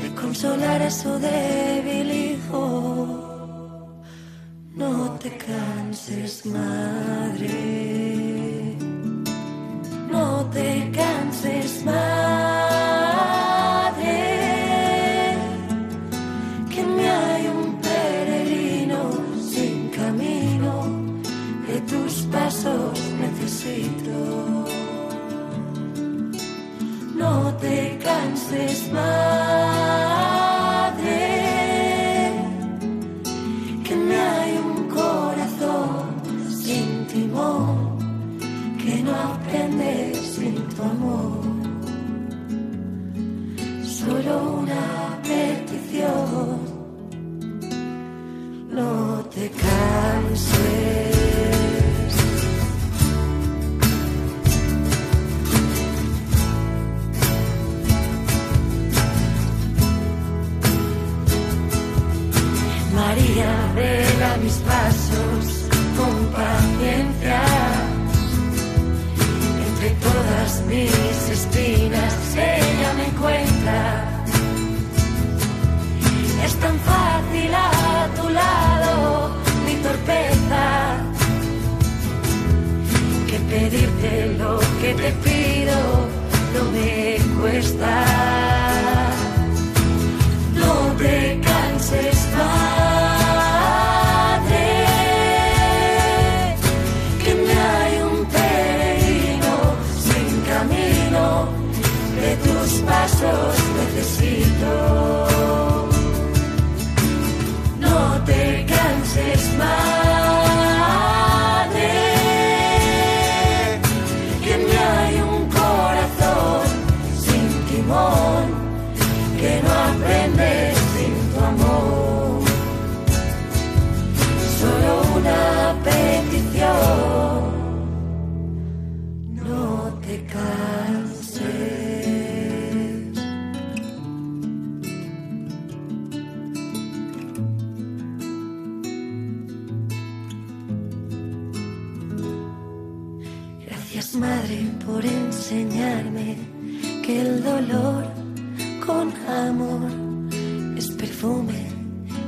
de 0.00 0.14
consolar 0.14 0.80
a 0.80 0.90
su 0.92 1.18
débil 1.18 2.12
hijo. 2.12 3.98
No 4.76 5.18
te 5.18 5.36
canses, 5.38 6.46
madre. 6.46 7.56
No 10.08 10.48
te 10.52 10.88
canses, 10.92 11.84
madre. 11.84 12.11
María, 63.12 63.52
vela 63.74 64.36
mis 64.42 64.54
pasos 64.70 65.44
con 65.98 66.14
paciencia. 66.32 67.42
Entre 69.68 69.90
todas 70.06 70.62
mis 70.66 71.28
espinas, 71.36 72.14
ella 72.34 72.90
me 72.96 73.04
encuentra. 73.08 74.24
Es 76.42 76.54
tan 76.54 76.78
fácil 76.90 77.52
a 77.54 78.08
tu 78.16 78.30
lado 78.30 79.36
mi 79.66 79.74
torpeza 79.86 80.64
que 83.28 83.38
pedirte 83.50 84.36
lo 84.38 84.58
que 84.80 84.94
te 84.94 85.12
pido 85.26 85.78
no 86.54 86.62
me 86.72 87.18
cuesta. 87.38 88.61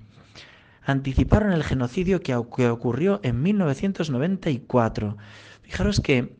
Anticiparon 0.84 1.50
el 1.50 1.64
genocidio 1.64 2.20
que 2.20 2.36
ocurrió 2.36 3.18
en 3.24 3.42
1994. 3.42 5.16
Fijaros 5.62 5.98
que 5.98 6.36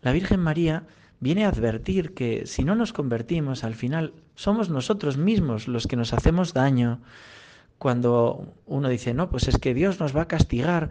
la 0.00 0.12
Virgen 0.12 0.40
María 0.40 0.84
viene 1.20 1.44
a 1.44 1.50
advertir 1.50 2.14
que 2.14 2.46
si 2.46 2.64
no 2.64 2.76
nos 2.76 2.94
convertimos, 2.94 3.62
al 3.62 3.74
final 3.74 4.14
somos 4.36 4.70
nosotros 4.70 5.18
mismos 5.18 5.68
los 5.68 5.86
que 5.86 5.96
nos 5.96 6.14
hacemos 6.14 6.54
daño. 6.54 7.02
Cuando 7.78 8.54
uno 8.64 8.88
dice, 8.88 9.12
no, 9.12 9.28
pues 9.28 9.48
es 9.48 9.58
que 9.58 9.74
Dios 9.74 10.00
nos 10.00 10.16
va 10.16 10.22
a 10.22 10.28
castigar, 10.28 10.88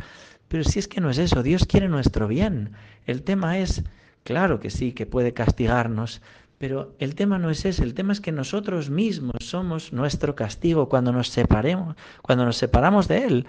pero 0.48 0.64
si 0.64 0.80
es 0.80 0.88
que 0.88 1.02
no 1.02 1.10
es 1.10 1.18
eso, 1.18 1.44
Dios 1.44 1.66
quiere 1.66 1.88
nuestro 1.90 2.28
bien. 2.28 2.72
El 3.06 3.24
tema 3.24 3.58
es, 3.60 3.84
claro 4.24 4.60
que 4.60 4.70
sí, 4.70 4.94
que 4.94 5.06
puede 5.06 5.34
castigarnos, 5.34 6.22
Pero 6.58 6.96
el 7.00 7.16
tema 7.16 7.38
no 7.38 7.50
es 7.50 7.66
ese, 7.66 7.84
el 7.84 7.94
tema 7.94 8.14
es 8.14 8.22
que 8.22 8.32
nosotros 8.32 8.90
mismos 8.90 9.36
somos 9.42 9.92
nuestro 9.92 10.36
castigo 10.36 10.88
cuando 10.88 11.12
nos 11.12 11.28
separemos, 11.28 11.98
cuando 12.22 12.46
nos 12.46 12.56
separamos 12.56 13.10
de 13.10 13.26
él. 13.26 13.46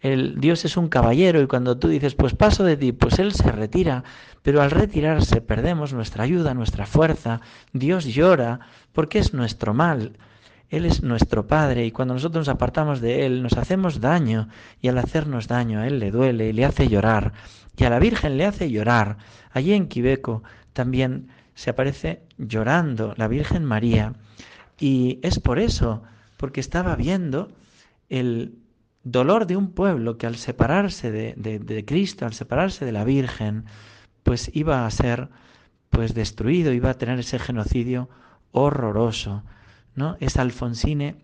El 0.00 0.40
Dios 0.40 0.64
es 0.64 0.76
un 0.76 0.88
caballero 0.88 1.40
y 1.40 1.46
cuando 1.46 1.78
tú 1.78 1.88
dices, 1.88 2.14
pues 2.14 2.34
paso 2.34 2.62
de 2.64 2.76
ti, 2.76 2.92
pues 2.92 3.18
él 3.18 3.32
se 3.32 3.50
retira, 3.50 4.04
pero 4.42 4.60
al 4.60 4.70
retirarse 4.70 5.40
perdemos 5.40 5.92
nuestra 5.94 6.24
ayuda, 6.24 6.54
nuestra 6.54 6.86
fuerza. 6.86 7.40
Dios 7.72 8.04
llora 8.04 8.60
porque 8.92 9.18
es 9.18 9.32
nuestro 9.34 9.72
mal. 9.74 10.18
Él 10.70 10.86
es 10.86 11.02
nuestro 11.02 11.46
Padre 11.46 11.84
y 11.84 11.90
cuando 11.90 12.14
nosotros 12.14 12.46
nos 12.46 12.54
apartamos 12.54 13.00
de 13.00 13.26
Él 13.26 13.42
nos 13.42 13.58
hacemos 13.58 14.00
daño 14.00 14.48
y 14.80 14.88
al 14.88 14.98
hacernos 14.98 15.48
daño 15.48 15.80
a 15.80 15.86
Él 15.86 15.98
le 15.98 16.10
duele 16.10 16.48
y 16.48 16.52
le 16.52 16.64
hace 16.64 16.88
llorar 16.88 17.32
y 17.80 17.84
a 17.84 17.90
la 17.90 17.98
Virgen 17.98 18.36
le 18.36 18.44
hace 18.44 18.70
llorar. 18.70 19.16
Allí 19.52 19.72
en 19.72 19.88
Quibeco 19.88 20.42
también 20.72 21.28
se 21.54 21.70
aparece 21.70 22.22
llorando 22.36 23.14
la 23.16 23.26
Virgen 23.26 23.64
María 23.64 24.14
y 24.78 25.18
es 25.22 25.40
por 25.40 25.58
eso, 25.58 26.02
porque 26.36 26.60
estaba 26.60 26.94
viendo 26.94 27.50
el 28.08 28.54
dolor 29.02 29.46
de 29.46 29.56
un 29.56 29.72
pueblo 29.72 30.18
que 30.18 30.26
al 30.26 30.36
separarse 30.36 31.10
de, 31.10 31.34
de, 31.36 31.84
Cristo, 31.84 32.26
al 32.26 32.34
separarse 32.34 32.84
de 32.84 32.92
la 32.92 33.04
Virgen, 33.04 33.64
pues 34.22 34.50
iba 34.54 34.84
a 34.84 34.90
ser 34.90 35.28
pues 35.88 36.14
destruido, 36.14 36.72
iba 36.72 36.90
a 36.90 36.98
tener 36.98 37.18
ese 37.18 37.38
genocidio 37.38 38.08
horroroso. 38.52 39.42
Es 40.20 40.36
Alfonsine 40.36 41.16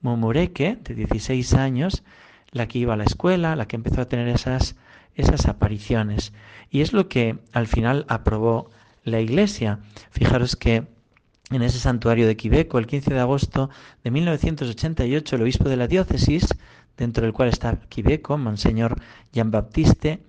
Momureque, 0.00 0.78
de 0.82 0.94
16 0.94 1.54
años, 1.54 2.02
la 2.50 2.68
que 2.68 2.78
iba 2.78 2.94
a 2.94 2.96
la 2.96 3.04
escuela, 3.04 3.56
la 3.56 3.66
que 3.66 3.76
empezó 3.76 4.00
a 4.02 4.08
tener 4.08 4.28
esas, 4.28 4.76
esas 5.14 5.46
apariciones. 5.46 6.32
Y 6.70 6.80
es 6.82 6.92
lo 6.92 7.08
que 7.08 7.38
al 7.52 7.66
final 7.66 8.04
aprobó 8.08 8.70
la 9.04 9.20
Iglesia. 9.20 9.80
Fijaros 10.10 10.56
que 10.56 10.86
en 11.50 11.62
ese 11.62 11.78
santuario 11.78 12.26
de 12.26 12.36
Quibeco, 12.36 12.78
el 12.78 12.86
15 12.86 13.14
de 13.14 13.20
agosto 13.20 13.70
de 14.04 14.10
1988, 14.10 15.36
el 15.36 15.42
obispo 15.42 15.68
de 15.68 15.76
la 15.76 15.88
diócesis, 15.88 16.46
dentro 16.96 17.24
del 17.24 17.32
cual 17.32 17.48
está 17.48 17.80
Quibeco, 17.88 18.38
Monseñor 18.38 19.00
Jean-Baptiste 19.32 20.22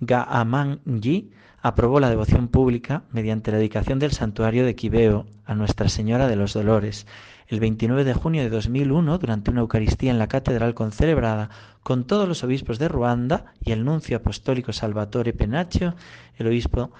Gaamangi, 0.00 1.30
aprobó 1.60 2.00
la 2.00 2.10
devoción 2.10 2.48
pública 2.48 3.02
mediante 3.10 3.50
la 3.50 3.58
dedicación 3.58 3.98
del 3.98 4.12
santuario 4.12 4.64
de 4.64 4.76
Quibeo 4.76 5.26
a 5.48 5.54
Nuestra 5.54 5.88
Señora 5.88 6.28
de 6.28 6.36
los 6.36 6.52
Dolores. 6.52 7.06
El 7.48 7.58
29 7.58 8.04
de 8.04 8.12
junio 8.12 8.42
de 8.42 8.50
2001, 8.50 9.18
durante 9.18 9.50
una 9.50 9.62
Eucaristía 9.62 10.10
en 10.10 10.18
la 10.18 10.28
catedral 10.28 10.74
concelebrada 10.74 11.48
con 11.82 12.04
todos 12.04 12.28
los 12.28 12.44
obispos 12.44 12.78
de 12.78 12.86
Ruanda 12.86 13.46
y 13.64 13.72
el 13.72 13.84
nuncio 13.84 14.18
apostólico 14.18 14.74
Salvatore 14.74 15.32
Penaccio, 15.32 15.96
el 16.36 16.46
obispo 16.46 16.92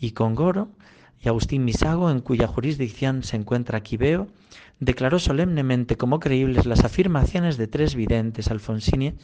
y 0.00 0.12
Congoro, 0.12 0.70
y 1.22 1.28
Agustín 1.28 1.66
Misago, 1.66 2.10
en 2.10 2.20
cuya 2.20 2.48
jurisdicción 2.48 3.22
se 3.22 3.36
encuentra 3.36 3.82
Quibeo, 3.82 4.28
declaró 4.78 5.18
solemnemente 5.18 5.96
como 5.96 6.18
creíbles 6.18 6.64
las 6.64 6.82
afirmaciones 6.84 7.58
de 7.58 7.68
tres 7.68 7.94
videntes, 7.94 8.50
Alfonsine, 8.50 9.16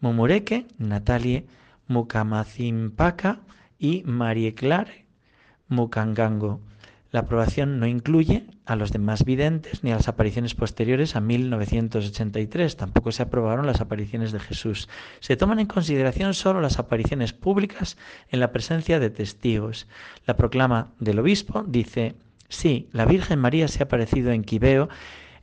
Mumureke, 0.00 0.66
Natalie 0.78 1.46
Mukamazimpaka 1.86 3.38
y 3.78 4.02
Marie 4.04 4.54
Claire 4.54 5.06
Mukangango. 5.68 6.60
La 7.16 7.22
aprobación 7.22 7.80
no 7.80 7.86
incluye 7.86 8.44
a 8.66 8.76
los 8.76 8.92
demás 8.92 9.24
videntes 9.24 9.82
ni 9.82 9.90
a 9.90 9.96
las 9.96 10.06
apariciones 10.06 10.54
posteriores 10.54 11.16
a 11.16 11.20
1983. 11.22 12.76
Tampoco 12.76 13.10
se 13.10 13.22
aprobaron 13.22 13.64
las 13.64 13.80
apariciones 13.80 14.32
de 14.32 14.38
Jesús. 14.38 14.90
Se 15.20 15.34
toman 15.34 15.58
en 15.58 15.66
consideración 15.66 16.34
solo 16.34 16.60
las 16.60 16.78
apariciones 16.78 17.32
públicas 17.32 17.96
en 18.28 18.40
la 18.40 18.52
presencia 18.52 19.00
de 19.00 19.08
testigos. 19.08 19.86
La 20.26 20.36
proclama 20.36 20.92
del 21.00 21.18
obispo 21.18 21.64
dice, 21.66 22.16
sí, 22.50 22.90
la 22.92 23.06
Virgen 23.06 23.38
María 23.38 23.66
se 23.68 23.82
ha 23.82 23.86
aparecido 23.86 24.30
en 24.32 24.44
Quibeo 24.44 24.90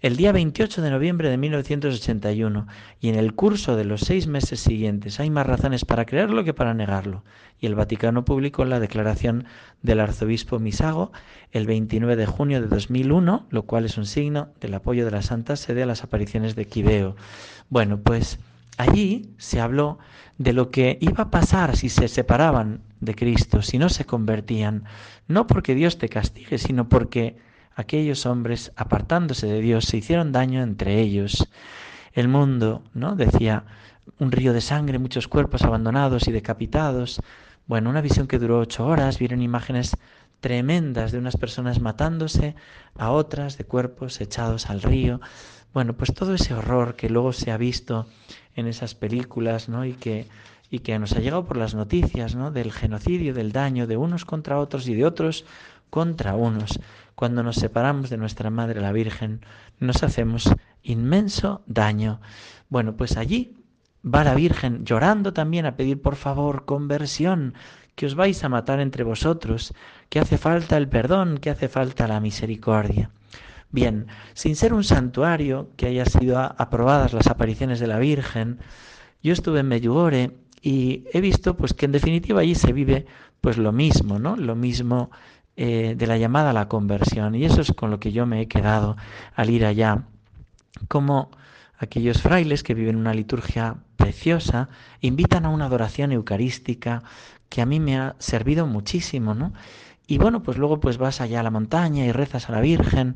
el 0.04 0.18
día 0.18 0.34
28 0.34 0.82
de 0.82 0.90
noviembre 0.90 1.30
de 1.30 1.38
1981 1.38 2.68
y 3.00 3.08
en 3.08 3.16
el 3.16 3.34
curso 3.36 3.78
de 3.78 3.86
los 3.86 4.02
seis 4.02 4.28
meses 4.28 4.60
siguientes 4.60 5.22
hay 5.22 5.30
más 5.30 5.48
razones 5.48 5.86
para 5.86 6.04
creerlo 6.04 6.44
que 6.44 6.54
para 6.54 6.74
negarlo. 6.74 7.24
Y 7.62 7.68
el 7.68 7.76
Vaticano 7.76 8.26
publicó 8.26 8.66
la 8.66 8.82
declaración 8.82 9.46
del 9.82 10.02
arzobispo 10.02 10.60
Misago 10.60 11.14
el 11.54 11.68
29 11.68 12.18
de 12.18 12.26
junio 12.26 12.60
de 12.60 12.68
2001, 12.68 13.48
lo 13.50 13.64
cual 13.64 13.86
es 13.86 13.98
un 13.98 14.06
signo 14.06 14.50
del 14.60 14.74
apoyo 14.74 15.06
de 15.06 15.12
la 15.12 15.22
Santa 15.22 15.56
Sede 15.56 15.84
a 15.84 15.86
las 15.88 16.04
apariciones 16.04 16.58
de 16.58 16.66
Quibeo. 16.66 17.16
Bueno, 17.70 18.02
pues 18.02 18.40
allí 18.78 19.30
se 19.38 19.62
habló 19.62 20.00
de 20.38 20.52
lo 20.52 20.70
que 20.70 20.98
iba 21.00 21.24
a 21.24 21.32
pasar 21.32 21.78
si 21.78 21.88
se 21.88 22.10
separaban 22.10 22.82
de 23.00 23.16
Cristo, 23.16 23.62
si 23.62 23.78
no 23.78 23.88
se 23.88 24.04
convertían, 24.04 24.84
no 25.30 25.48
porque 25.48 25.76
Dios 25.76 25.98
te 25.98 26.10
castigue, 26.10 26.58
sino 26.58 26.90
porque 26.90 27.38
aquellos 27.76 28.26
hombres, 28.26 28.72
apartándose 28.76 29.48
de 29.48 29.62
Dios, 29.62 29.86
se 29.86 29.98
hicieron 29.98 30.32
daño 30.32 30.62
entre 30.62 31.00
ellos. 31.00 31.48
El 32.14 32.28
mundo, 32.28 32.84
¿no? 32.94 33.16
Decía, 33.16 33.66
un 34.20 34.32
río 34.32 34.54
de 34.54 34.62
sangre, 34.62 35.00
muchos 35.00 35.28
cuerpos 35.28 35.64
abandonados 35.64 36.28
y 36.28 36.32
decapitados. 36.32 37.22
Bueno, 37.66 37.90
una 37.90 38.02
visión 38.02 38.28
que 38.28 38.40
duró 38.40 38.60
ocho 38.60 38.86
horas, 38.86 39.20
vieron 39.20 39.42
imágenes 39.42 39.96
tremendas 40.42 41.12
de 41.12 41.20
unas 41.20 41.38
personas 41.38 41.80
matándose 41.80 42.56
a 42.98 43.12
otras, 43.12 43.58
de 43.58 43.64
cuerpos 43.64 44.20
echados 44.22 44.70
al 44.70 44.82
río. 44.82 45.22
Bueno, 45.74 45.94
pues 45.94 46.14
todo 46.14 46.36
ese 46.36 46.54
horror 46.54 46.96
que 46.96 47.10
luego 47.10 47.34
se 47.34 47.52
ha 47.52 47.58
visto 47.58 48.08
en 48.56 48.68
esas 48.68 48.94
películas, 48.94 49.70
¿no? 49.70 49.86
Y 49.86 49.94
que, 49.94 50.28
y 50.70 50.80
que 50.80 51.00
nos 51.00 51.14
ha 51.14 51.20
llegado 51.20 51.46
por 51.46 51.58
las 51.58 51.74
noticias, 51.74 52.36
¿no? 52.36 52.52
Del 52.52 52.72
genocidio, 52.72 53.34
del 53.34 53.54
daño 53.54 53.88
de 53.88 53.98
unos 53.98 54.26
contra 54.26 54.60
otros 54.60 54.88
y 54.88 54.94
de 54.94 55.06
otros 55.06 55.46
contra 55.94 56.34
unos. 56.34 56.80
Cuando 57.14 57.44
nos 57.44 57.58
separamos 57.58 58.10
de 58.10 58.18
nuestra 58.18 58.50
Madre 58.50 58.82
la 58.82 58.92
Virgen, 58.92 59.42
nos 59.80 60.02
hacemos 60.02 60.52
inmenso 60.82 61.62
daño. 61.68 62.20
Bueno, 62.68 62.98
pues 62.98 63.16
allí 63.16 63.58
va 64.04 64.24
la 64.24 64.34
Virgen 64.34 64.86
llorando 64.86 65.34
también 65.34 65.68
a 65.68 65.76
pedir 65.76 66.02
por 66.02 66.16
favor 66.16 66.66
conversión, 66.66 67.54
que 67.94 68.08
os 68.08 68.16
vais 68.16 68.44
a 68.44 68.50
matar 68.50 68.80
entre 68.80 69.04
vosotros, 69.04 69.72
que 70.10 70.20
hace 70.20 70.40
falta 70.40 70.78
el 70.78 70.90
perdón, 70.90 71.38
que 71.38 71.52
hace 71.52 71.70
falta 71.70 72.08
la 72.08 72.20
misericordia. 72.20 73.12
Bien, 73.70 74.08
sin 74.34 74.56
ser 74.56 74.74
un 74.74 74.84
santuario 74.84 75.70
que 75.78 75.86
haya 75.86 76.06
sido 76.06 76.40
aprobadas 76.40 77.14
las 77.14 77.28
apariciones 77.28 77.80
de 77.80 77.86
la 77.86 78.00
Virgen, 78.00 78.58
yo 79.22 79.32
estuve 79.32 79.60
en 79.60 79.68
Medjugorje 79.68 80.32
y 80.60 81.04
he 81.14 81.22
visto 81.22 81.56
pues 81.56 81.76
que 81.76 81.86
en 81.86 81.92
definitiva 81.92 82.42
allí 82.42 82.56
se 82.56 82.74
vive 82.74 83.06
pues 83.42 83.58
lo 83.58 83.74
mismo, 83.74 84.20
¿no? 84.20 84.38
Lo 84.38 84.56
mismo 84.56 85.12
eh, 85.56 85.96
de 85.98 86.08
la 86.08 86.18
llamada 86.18 86.50
a 86.50 86.54
la 86.54 86.68
conversión. 86.68 87.36
Y 87.36 87.46
eso 87.46 87.62
es 87.62 87.72
con 87.72 87.92
lo 87.92 88.00
que 88.00 88.12
yo 88.12 88.26
me 88.26 88.42
he 88.42 88.48
quedado 88.48 88.98
al 89.36 89.50
ir 89.50 89.66
allá. 89.66 90.04
Como 90.88 91.32
aquellos 91.78 92.22
frailes 92.22 92.64
que 92.64 92.74
viven 92.74 92.96
una 92.96 93.14
liturgia 93.14 93.78
preciosa, 93.96 94.70
invitan 95.02 95.46
a 95.46 95.50
una 95.50 95.66
adoración 95.66 96.12
eucarística 96.12 97.04
que 97.50 97.62
a 97.62 97.66
mí 97.66 97.80
me 97.80 97.98
ha 97.98 98.16
servido 98.20 98.66
muchísimo, 98.66 99.36
¿no? 99.36 99.54
Y 100.08 100.18
bueno, 100.18 100.44
pues 100.44 100.58
luego 100.58 100.80
pues 100.80 100.98
vas 100.98 101.22
allá 101.22 101.40
a 101.40 101.44
la 101.44 101.52
montaña 101.52 102.06
y 102.06 102.12
rezas 102.12 102.50
a 102.50 102.52
la 102.52 102.62
Virgen. 102.62 103.16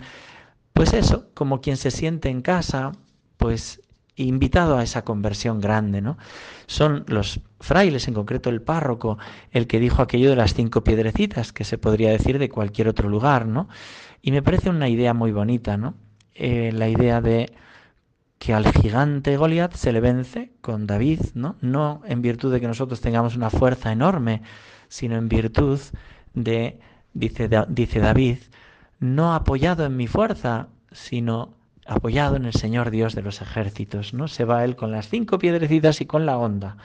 Pues 0.74 0.94
eso, 0.94 1.28
como 1.34 1.60
quien 1.60 1.78
se 1.78 1.92
siente 1.92 2.30
en 2.30 2.42
casa, 2.42 2.92
pues 3.38 3.82
invitado 4.18 4.78
a 4.78 4.84
esa 4.84 5.04
conversión 5.04 5.62
grande, 5.62 6.02
¿no? 6.02 6.18
Son 6.66 7.06
los 7.08 7.40
frailes, 7.60 8.08
en 8.08 8.14
concreto 8.14 8.50
el 8.50 8.62
párroco, 8.62 9.18
el 9.52 9.68
que 9.68 9.80
dijo 9.80 10.02
aquello 10.02 10.30
de 10.30 10.36
las 10.36 10.54
cinco 10.54 10.84
piedrecitas, 10.84 11.54
que 11.54 11.64
se 11.64 11.78
podría 11.78 12.12
decir 12.12 12.40
de 12.40 12.50
cualquier 12.50 12.88
otro 12.88 13.10
lugar, 13.10 13.46
¿no? 13.46 13.70
Y 14.22 14.32
me 14.32 14.42
parece 14.42 14.70
una 14.70 14.90
idea 14.90 15.14
muy 15.14 15.32
bonita, 15.32 15.78
¿no? 15.78 15.96
Eh, 16.34 16.72
la 16.74 16.90
idea 16.90 17.22
de 17.22 17.54
que 18.40 18.54
al 18.54 18.72
gigante 18.72 19.38
Goliat 19.38 19.74
se 19.74 19.92
le 19.92 20.00
vence 20.00 20.52
con 20.62 20.88
David, 20.88 21.22
¿no? 21.34 21.56
No 21.62 22.02
en 22.06 22.22
virtud 22.22 22.52
de 22.52 22.60
que 22.60 22.68
nosotros 22.68 23.02
tengamos 23.02 23.36
una 23.36 23.50
fuerza 23.50 23.92
enorme, 23.92 24.42
sino 24.90 25.16
en 25.16 25.30
virtud 25.30 25.80
de, 26.34 26.80
dice, 27.14 27.50
dice 27.70 28.00
David, 28.00 28.38
no 29.00 29.34
apoyado 29.34 29.86
en 29.86 29.96
mi 29.96 30.08
fuerza, 30.08 30.68
sino 30.92 31.57
apoyado 31.88 32.36
en 32.36 32.46
el 32.46 32.54
Señor 32.54 32.92
Dios 32.92 33.16
de 33.16 33.22
los 33.22 33.42
ejércitos, 33.42 34.14
¿no? 34.14 34.28
Se 34.28 34.46
va 34.46 34.64
él 34.64 34.76
con 34.76 34.92
las 34.92 35.10
cinco 35.10 35.40
piedrecitas 35.40 36.02
y 36.02 36.06
con 36.06 36.26
la 36.26 36.38
onda. 36.38 36.78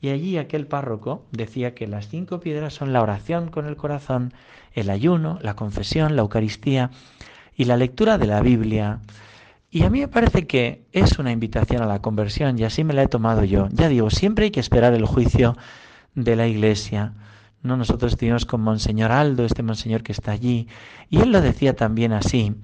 Y 0.00 0.08
allí 0.08 0.38
aquel 0.38 0.66
párroco 0.66 1.26
decía 1.30 1.74
que 1.74 1.86
las 1.86 2.08
cinco 2.08 2.40
piedras 2.40 2.72
son 2.72 2.92
la 2.92 3.02
oración 3.02 3.50
con 3.50 3.66
el 3.66 3.76
corazón, 3.76 4.32
el 4.72 4.88
ayuno, 4.90 5.38
la 5.42 5.54
confesión, 5.54 6.16
la 6.16 6.22
Eucaristía 6.22 6.90
y 7.54 7.64
la 7.64 7.76
lectura 7.76 8.16
de 8.16 8.26
la 8.26 8.40
Biblia. 8.40 9.00
Y 9.70 9.82
a 9.84 9.90
mí 9.90 10.00
me 10.00 10.08
parece 10.08 10.46
que 10.46 10.86
es 10.92 11.18
una 11.18 11.32
invitación 11.32 11.82
a 11.82 11.86
la 11.86 12.00
conversión 12.00 12.58
y 12.58 12.64
así 12.64 12.82
me 12.82 12.94
la 12.94 13.02
he 13.02 13.08
tomado 13.08 13.44
yo. 13.44 13.68
Ya 13.72 13.88
digo, 13.88 14.10
siempre 14.10 14.46
hay 14.46 14.50
que 14.50 14.60
esperar 14.60 14.94
el 14.94 15.04
juicio 15.04 15.56
de 16.14 16.34
la 16.34 16.46
Iglesia. 16.46 17.12
No 17.62 17.76
nosotros 17.76 18.12
estuvimos 18.12 18.46
con 18.46 18.62
Monseñor 18.62 19.12
Aldo, 19.12 19.44
este 19.44 19.62
Monseñor 19.62 20.02
que 20.02 20.12
está 20.12 20.32
allí, 20.32 20.66
y 21.10 21.20
él 21.20 21.30
lo 21.30 21.42
decía 21.42 21.76
también 21.76 22.12
así. 22.12 22.54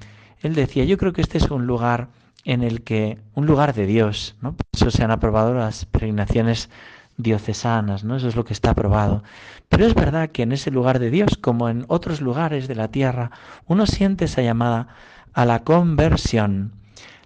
Él 0.42 0.55
decía, 0.55 0.85
yo 0.85 0.99
creo 0.99 1.12
que 1.12 1.22
este 1.22 1.38
es 1.38 1.51
un 1.51 1.66
lugar 1.66 2.09
en 2.44 2.62
el 2.62 2.83
que, 2.83 3.18
un 3.35 3.46
lugar 3.46 3.75
de 3.75 3.87
Dios, 3.87 4.37
¿no? 4.40 4.53
Por 4.53 4.66
eso 4.72 4.90
se 4.90 5.03
han 5.03 5.11
aprobado 5.11 5.53
las 5.55 5.85
peregrinaciones 5.85 6.70
diocesanas, 7.16 8.05
¿no? 8.05 8.16
Eso 8.16 8.29
es 8.29 8.37
lo 8.37 8.44
que 8.44 8.53
está 8.53 8.70
aprobado. 8.70 9.22
Pero 9.68 9.87
es 9.87 9.94
verdad 9.94 10.31
que 10.31 10.42
en 10.42 10.53
ese 10.53 10.70
lugar 10.70 10.99
de 10.99 11.11
Dios, 11.11 11.37
como 11.40 11.68
en 11.68 11.85
otros 11.88 12.20
lugares 12.20 12.68
de 12.68 12.75
la 12.75 12.88
tierra, 12.88 13.31
uno 13.66 13.87
siente 13.87 14.27
esa 14.27 14.42
llamada 14.42 14.88
a 15.33 15.44
la 15.44 15.64
conversión. 15.64 16.72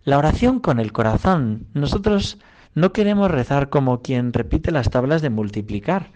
La 0.04 0.16
oración 0.16 0.60
con 0.60 0.80
el 0.80 0.92
corazón. 0.92 1.66
Nosotros 1.74 2.38
no 2.74 2.92
queremos 2.92 3.30
rezar 3.30 3.68
como 3.68 4.00
quien 4.00 4.32
repite 4.32 4.70
las 4.70 4.90
tablas 4.90 5.22
de 5.22 5.30
multiplicar. 5.30 6.10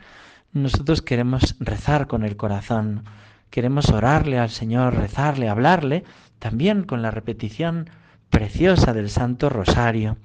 Nosotros 0.52 1.02
queremos 1.02 1.56
rezar 1.60 2.06
con 2.06 2.24
el 2.24 2.36
corazón. 2.36 3.04
Queremos 3.50 3.90
orarle 3.90 4.38
al 4.38 4.50
Señor, 4.50 4.94
rezarle, 4.94 5.48
hablarle, 5.48 6.04
también 6.38 6.84
con 6.84 7.02
la 7.02 7.10
repetición 7.10 7.90
preciosa 8.30 8.92
del 8.92 9.10
Santo 9.10 9.48
Rosario 9.48 10.16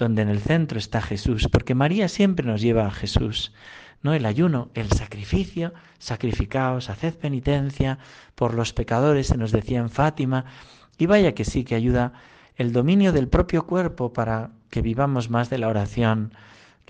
donde 0.00 0.22
en 0.22 0.30
el 0.30 0.40
centro 0.40 0.78
está 0.78 1.02
Jesús, 1.02 1.46
porque 1.52 1.74
María 1.74 2.08
siempre 2.08 2.44
nos 2.44 2.62
lleva 2.62 2.86
a 2.86 2.90
Jesús. 2.90 3.52
¿no? 4.02 4.14
El 4.14 4.24
ayuno, 4.24 4.70
el 4.74 4.90
sacrificio, 4.90 5.74
sacrificaos, 5.98 6.88
haced 6.88 7.14
penitencia 7.14 7.98
por 8.34 8.54
los 8.54 8.72
pecadores, 8.72 9.26
se 9.26 9.36
nos 9.36 9.52
decía 9.52 9.78
en 9.78 9.90
Fátima, 9.90 10.46
y 10.96 11.04
vaya 11.04 11.34
que 11.34 11.44
sí 11.44 11.64
que 11.64 11.74
ayuda 11.74 12.14
el 12.56 12.72
dominio 12.72 13.12
del 13.12 13.28
propio 13.28 13.66
cuerpo 13.66 14.12
para 14.12 14.50
que 14.70 14.80
vivamos 14.80 15.28
más 15.28 15.50
de 15.50 15.58
la 15.58 15.68
oración, 15.68 16.32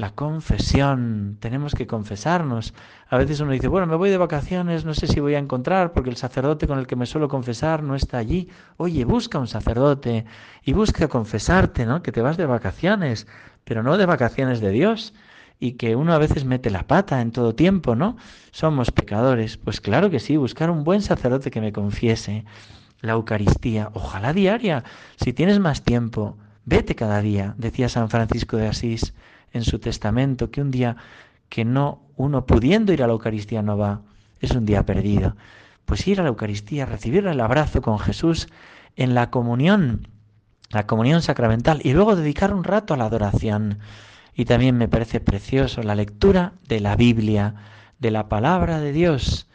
la 0.00 0.14
confesión, 0.14 1.36
tenemos 1.40 1.74
que 1.74 1.86
confesarnos. 1.86 2.72
A 3.10 3.18
veces 3.18 3.38
uno 3.40 3.52
dice, 3.52 3.68
bueno, 3.68 3.86
me 3.86 3.96
voy 3.96 4.08
de 4.08 4.16
vacaciones, 4.16 4.86
no 4.86 4.94
sé 4.94 5.06
si 5.06 5.20
voy 5.20 5.34
a 5.34 5.38
encontrar 5.38 5.92
porque 5.92 6.08
el 6.08 6.16
sacerdote 6.16 6.66
con 6.66 6.78
el 6.78 6.86
que 6.86 6.96
me 6.96 7.04
suelo 7.04 7.28
confesar 7.28 7.82
no 7.82 7.94
está 7.94 8.16
allí. 8.16 8.48
Oye, 8.78 9.04
busca 9.04 9.38
un 9.38 9.46
sacerdote 9.46 10.24
y 10.64 10.72
busca 10.72 11.06
confesarte, 11.08 11.84
¿no? 11.84 12.02
Que 12.02 12.12
te 12.12 12.22
vas 12.22 12.38
de 12.38 12.46
vacaciones, 12.46 13.26
pero 13.64 13.82
no 13.82 13.98
de 13.98 14.06
vacaciones 14.06 14.62
de 14.62 14.70
Dios 14.70 15.12
y 15.58 15.72
que 15.72 15.94
uno 15.96 16.14
a 16.14 16.18
veces 16.18 16.46
mete 16.46 16.70
la 16.70 16.86
pata 16.86 17.20
en 17.20 17.30
todo 17.30 17.54
tiempo, 17.54 17.94
¿no? 17.94 18.16
Somos 18.52 18.90
pecadores. 18.92 19.58
Pues 19.58 19.82
claro 19.82 20.08
que 20.08 20.18
sí, 20.18 20.38
buscar 20.38 20.70
un 20.70 20.82
buen 20.82 21.02
sacerdote 21.02 21.50
que 21.50 21.60
me 21.60 21.74
confiese. 21.74 22.46
La 23.02 23.12
Eucaristía, 23.12 23.90
ojalá 23.92 24.32
diaria. 24.32 24.82
Si 25.22 25.34
tienes 25.34 25.58
más 25.58 25.82
tiempo, 25.82 26.38
vete 26.64 26.94
cada 26.94 27.20
día, 27.20 27.54
decía 27.58 27.90
San 27.90 28.08
Francisco 28.08 28.56
de 28.56 28.68
Asís 28.68 29.12
en 29.52 29.64
su 29.64 29.78
testamento 29.78 30.50
que 30.50 30.60
un 30.60 30.70
día 30.70 30.96
que 31.48 31.64
no 31.64 32.02
uno 32.16 32.46
pudiendo 32.46 32.92
ir 32.92 33.02
a 33.02 33.06
la 33.06 33.12
Eucaristía 33.12 33.62
no 33.62 33.76
va, 33.76 34.02
es 34.40 34.52
un 34.52 34.66
día 34.66 34.84
perdido. 34.84 35.36
Pues 35.84 36.06
ir 36.06 36.20
a 36.20 36.22
la 36.22 36.28
Eucaristía, 36.28 36.86
recibir 36.86 37.26
el 37.26 37.40
abrazo 37.40 37.82
con 37.82 37.98
Jesús 37.98 38.48
en 38.96 39.14
la 39.14 39.30
comunión, 39.30 40.08
la 40.70 40.86
comunión 40.86 41.22
sacramental 41.22 41.80
y 41.82 41.92
luego 41.92 42.16
dedicar 42.16 42.54
un 42.54 42.64
rato 42.64 42.94
a 42.94 42.96
la 42.96 43.06
adoración. 43.06 43.78
Y 44.34 44.44
también 44.44 44.78
me 44.78 44.88
parece 44.88 45.20
precioso 45.20 45.82
la 45.82 45.94
lectura 45.94 46.52
de 46.68 46.80
la 46.80 46.96
Biblia, 46.96 47.54
de 47.98 48.10
la 48.10 48.28
palabra 48.28 48.80
de 48.80 48.92
Dios, 48.92 49.48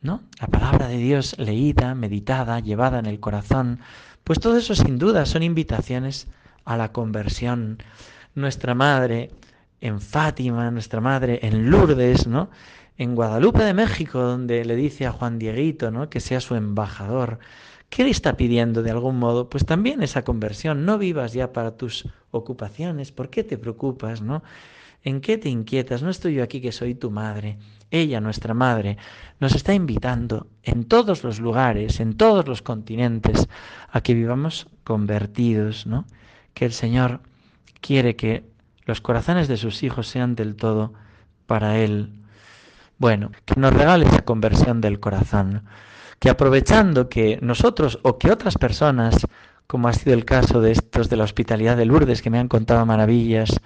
¿no? 0.00 0.22
La 0.40 0.46
palabra 0.46 0.86
de 0.86 0.98
Dios 0.98 1.36
leída, 1.38 1.94
meditada, 1.94 2.60
llevada 2.60 2.98
en 2.98 3.06
el 3.06 3.18
corazón. 3.18 3.80
Pues 4.22 4.38
todo 4.38 4.56
eso 4.56 4.74
sin 4.74 4.98
duda 4.98 5.26
son 5.26 5.42
invitaciones 5.42 6.28
a 6.64 6.76
la 6.76 6.92
conversión 6.92 7.78
nuestra 8.34 8.74
madre 8.74 9.30
en 9.80 10.00
Fátima, 10.00 10.70
nuestra 10.70 11.00
madre 11.00 11.40
en 11.42 11.70
Lourdes, 11.70 12.26
¿no? 12.26 12.50
En 12.96 13.14
Guadalupe 13.14 13.62
de 13.62 13.74
México, 13.74 14.20
donde 14.20 14.64
le 14.64 14.76
dice 14.76 15.06
a 15.06 15.12
Juan 15.12 15.38
Dieguito, 15.38 15.90
¿no? 15.90 16.08
Que 16.08 16.20
sea 16.20 16.40
su 16.40 16.54
embajador. 16.54 17.38
¿Qué 17.90 18.04
le 18.04 18.10
está 18.10 18.36
pidiendo 18.36 18.82
de 18.82 18.90
algún 18.90 19.18
modo? 19.18 19.48
Pues 19.48 19.66
también 19.66 20.02
esa 20.02 20.24
conversión. 20.24 20.84
No 20.84 20.98
vivas 20.98 21.32
ya 21.32 21.52
para 21.52 21.76
tus 21.76 22.08
ocupaciones. 22.30 23.12
¿Por 23.12 23.30
qué 23.30 23.44
te 23.44 23.58
preocupas, 23.58 24.22
no? 24.22 24.42
¿En 25.02 25.20
qué 25.20 25.36
te 25.36 25.50
inquietas? 25.50 26.02
No 26.02 26.10
estoy 26.10 26.34
yo 26.34 26.42
aquí 26.42 26.60
que 26.60 26.72
soy 26.72 26.94
tu 26.94 27.10
madre. 27.10 27.58
Ella, 27.90 28.20
nuestra 28.20 28.54
madre, 28.54 28.96
nos 29.38 29.54
está 29.54 29.74
invitando 29.74 30.46
en 30.62 30.84
todos 30.84 31.22
los 31.22 31.40
lugares, 31.40 32.00
en 32.00 32.16
todos 32.16 32.48
los 32.48 32.62
continentes, 32.62 33.48
a 33.90 34.00
que 34.00 34.14
vivamos 34.14 34.66
convertidos, 34.82 35.86
¿no? 35.86 36.06
Que 36.54 36.64
el 36.64 36.72
Señor 36.72 37.20
quiere 37.84 38.16
que 38.16 38.44
los 38.86 39.02
corazones 39.02 39.46
de 39.46 39.58
sus 39.58 39.82
hijos 39.82 40.08
sean 40.08 40.34
del 40.34 40.56
todo 40.56 40.94
para 41.46 41.78
Él. 41.78 42.12
Bueno, 42.96 43.30
que 43.44 43.60
nos 43.60 43.74
regale 43.74 44.06
esa 44.06 44.24
conversión 44.24 44.80
del 44.80 45.00
corazón, 45.00 45.64
que 46.18 46.30
aprovechando 46.30 47.10
que 47.10 47.38
nosotros 47.42 47.98
o 48.02 48.16
que 48.16 48.30
otras 48.30 48.56
personas, 48.56 49.26
como 49.66 49.88
ha 49.88 49.92
sido 49.92 50.14
el 50.14 50.24
caso 50.24 50.62
de 50.62 50.72
estos 50.72 51.10
de 51.10 51.16
la 51.16 51.24
hospitalidad 51.24 51.76
de 51.76 51.84
Lourdes 51.84 52.22
que 52.22 52.30
me 52.30 52.38
han 52.38 52.48
contado 52.48 52.86
maravillas, 52.86 53.60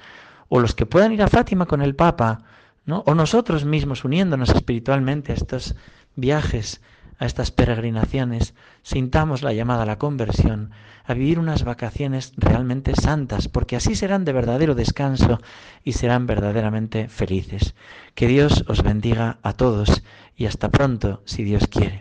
o 0.49 0.59
los 0.59 0.75
que 0.75 0.87
puedan 0.87 1.13
ir 1.13 1.23
a 1.23 1.29
Fátima 1.29 1.67
con 1.67 1.81
el 1.81 1.95
Papa, 1.95 2.41
¿no? 2.87 3.05
o 3.07 3.15
nosotros 3.15 3.65
mismos 3.65 4.05
uniéndonos 4.05 4.51
espiritualmente 4.51 5.31
a 5.31 5.37
estos 5.37 5.77
viajes, 6.17 6.81
a 7.19 7.27
estas 7.27 7.51
peregrinaciones, 7.51 8.55
sintamos 8.83 9.43
la 9.43 9.53
llamada 9.53 9.83
a 9.83 9.87
la 9.87 9.99
conversión, 9.99 10.71
a 11.05 11.15
vivir 11.15 11.39
unas 11.39 11.65
vacaciones 11.65 12.33
realmente 12.37 12.95
santas, 12.95 13.49
porque 13.49 13.77
así 13.77 13.95
serán 13.95 14.25
de 14.25 14.33
verdadero 14.33 14.75
descanso 14.75 15.41
y 15.85 15.93
serán 15.93 16.27
verdaderamente 16.27 17.09
felices. 17.09 17.75
Que 18.15 18.29
Dios 18.29 18.65
os 18.69 18.83
bendiga 18.83 19.39
a 19.43 19.53
todos 19.53 20.03
y 20.37 20.47
hasta 20.47 20.71
pronto, 20.71 21.23
si 21.25 21.45
Dios 21.45 21.67
quiere. 21.67 22.01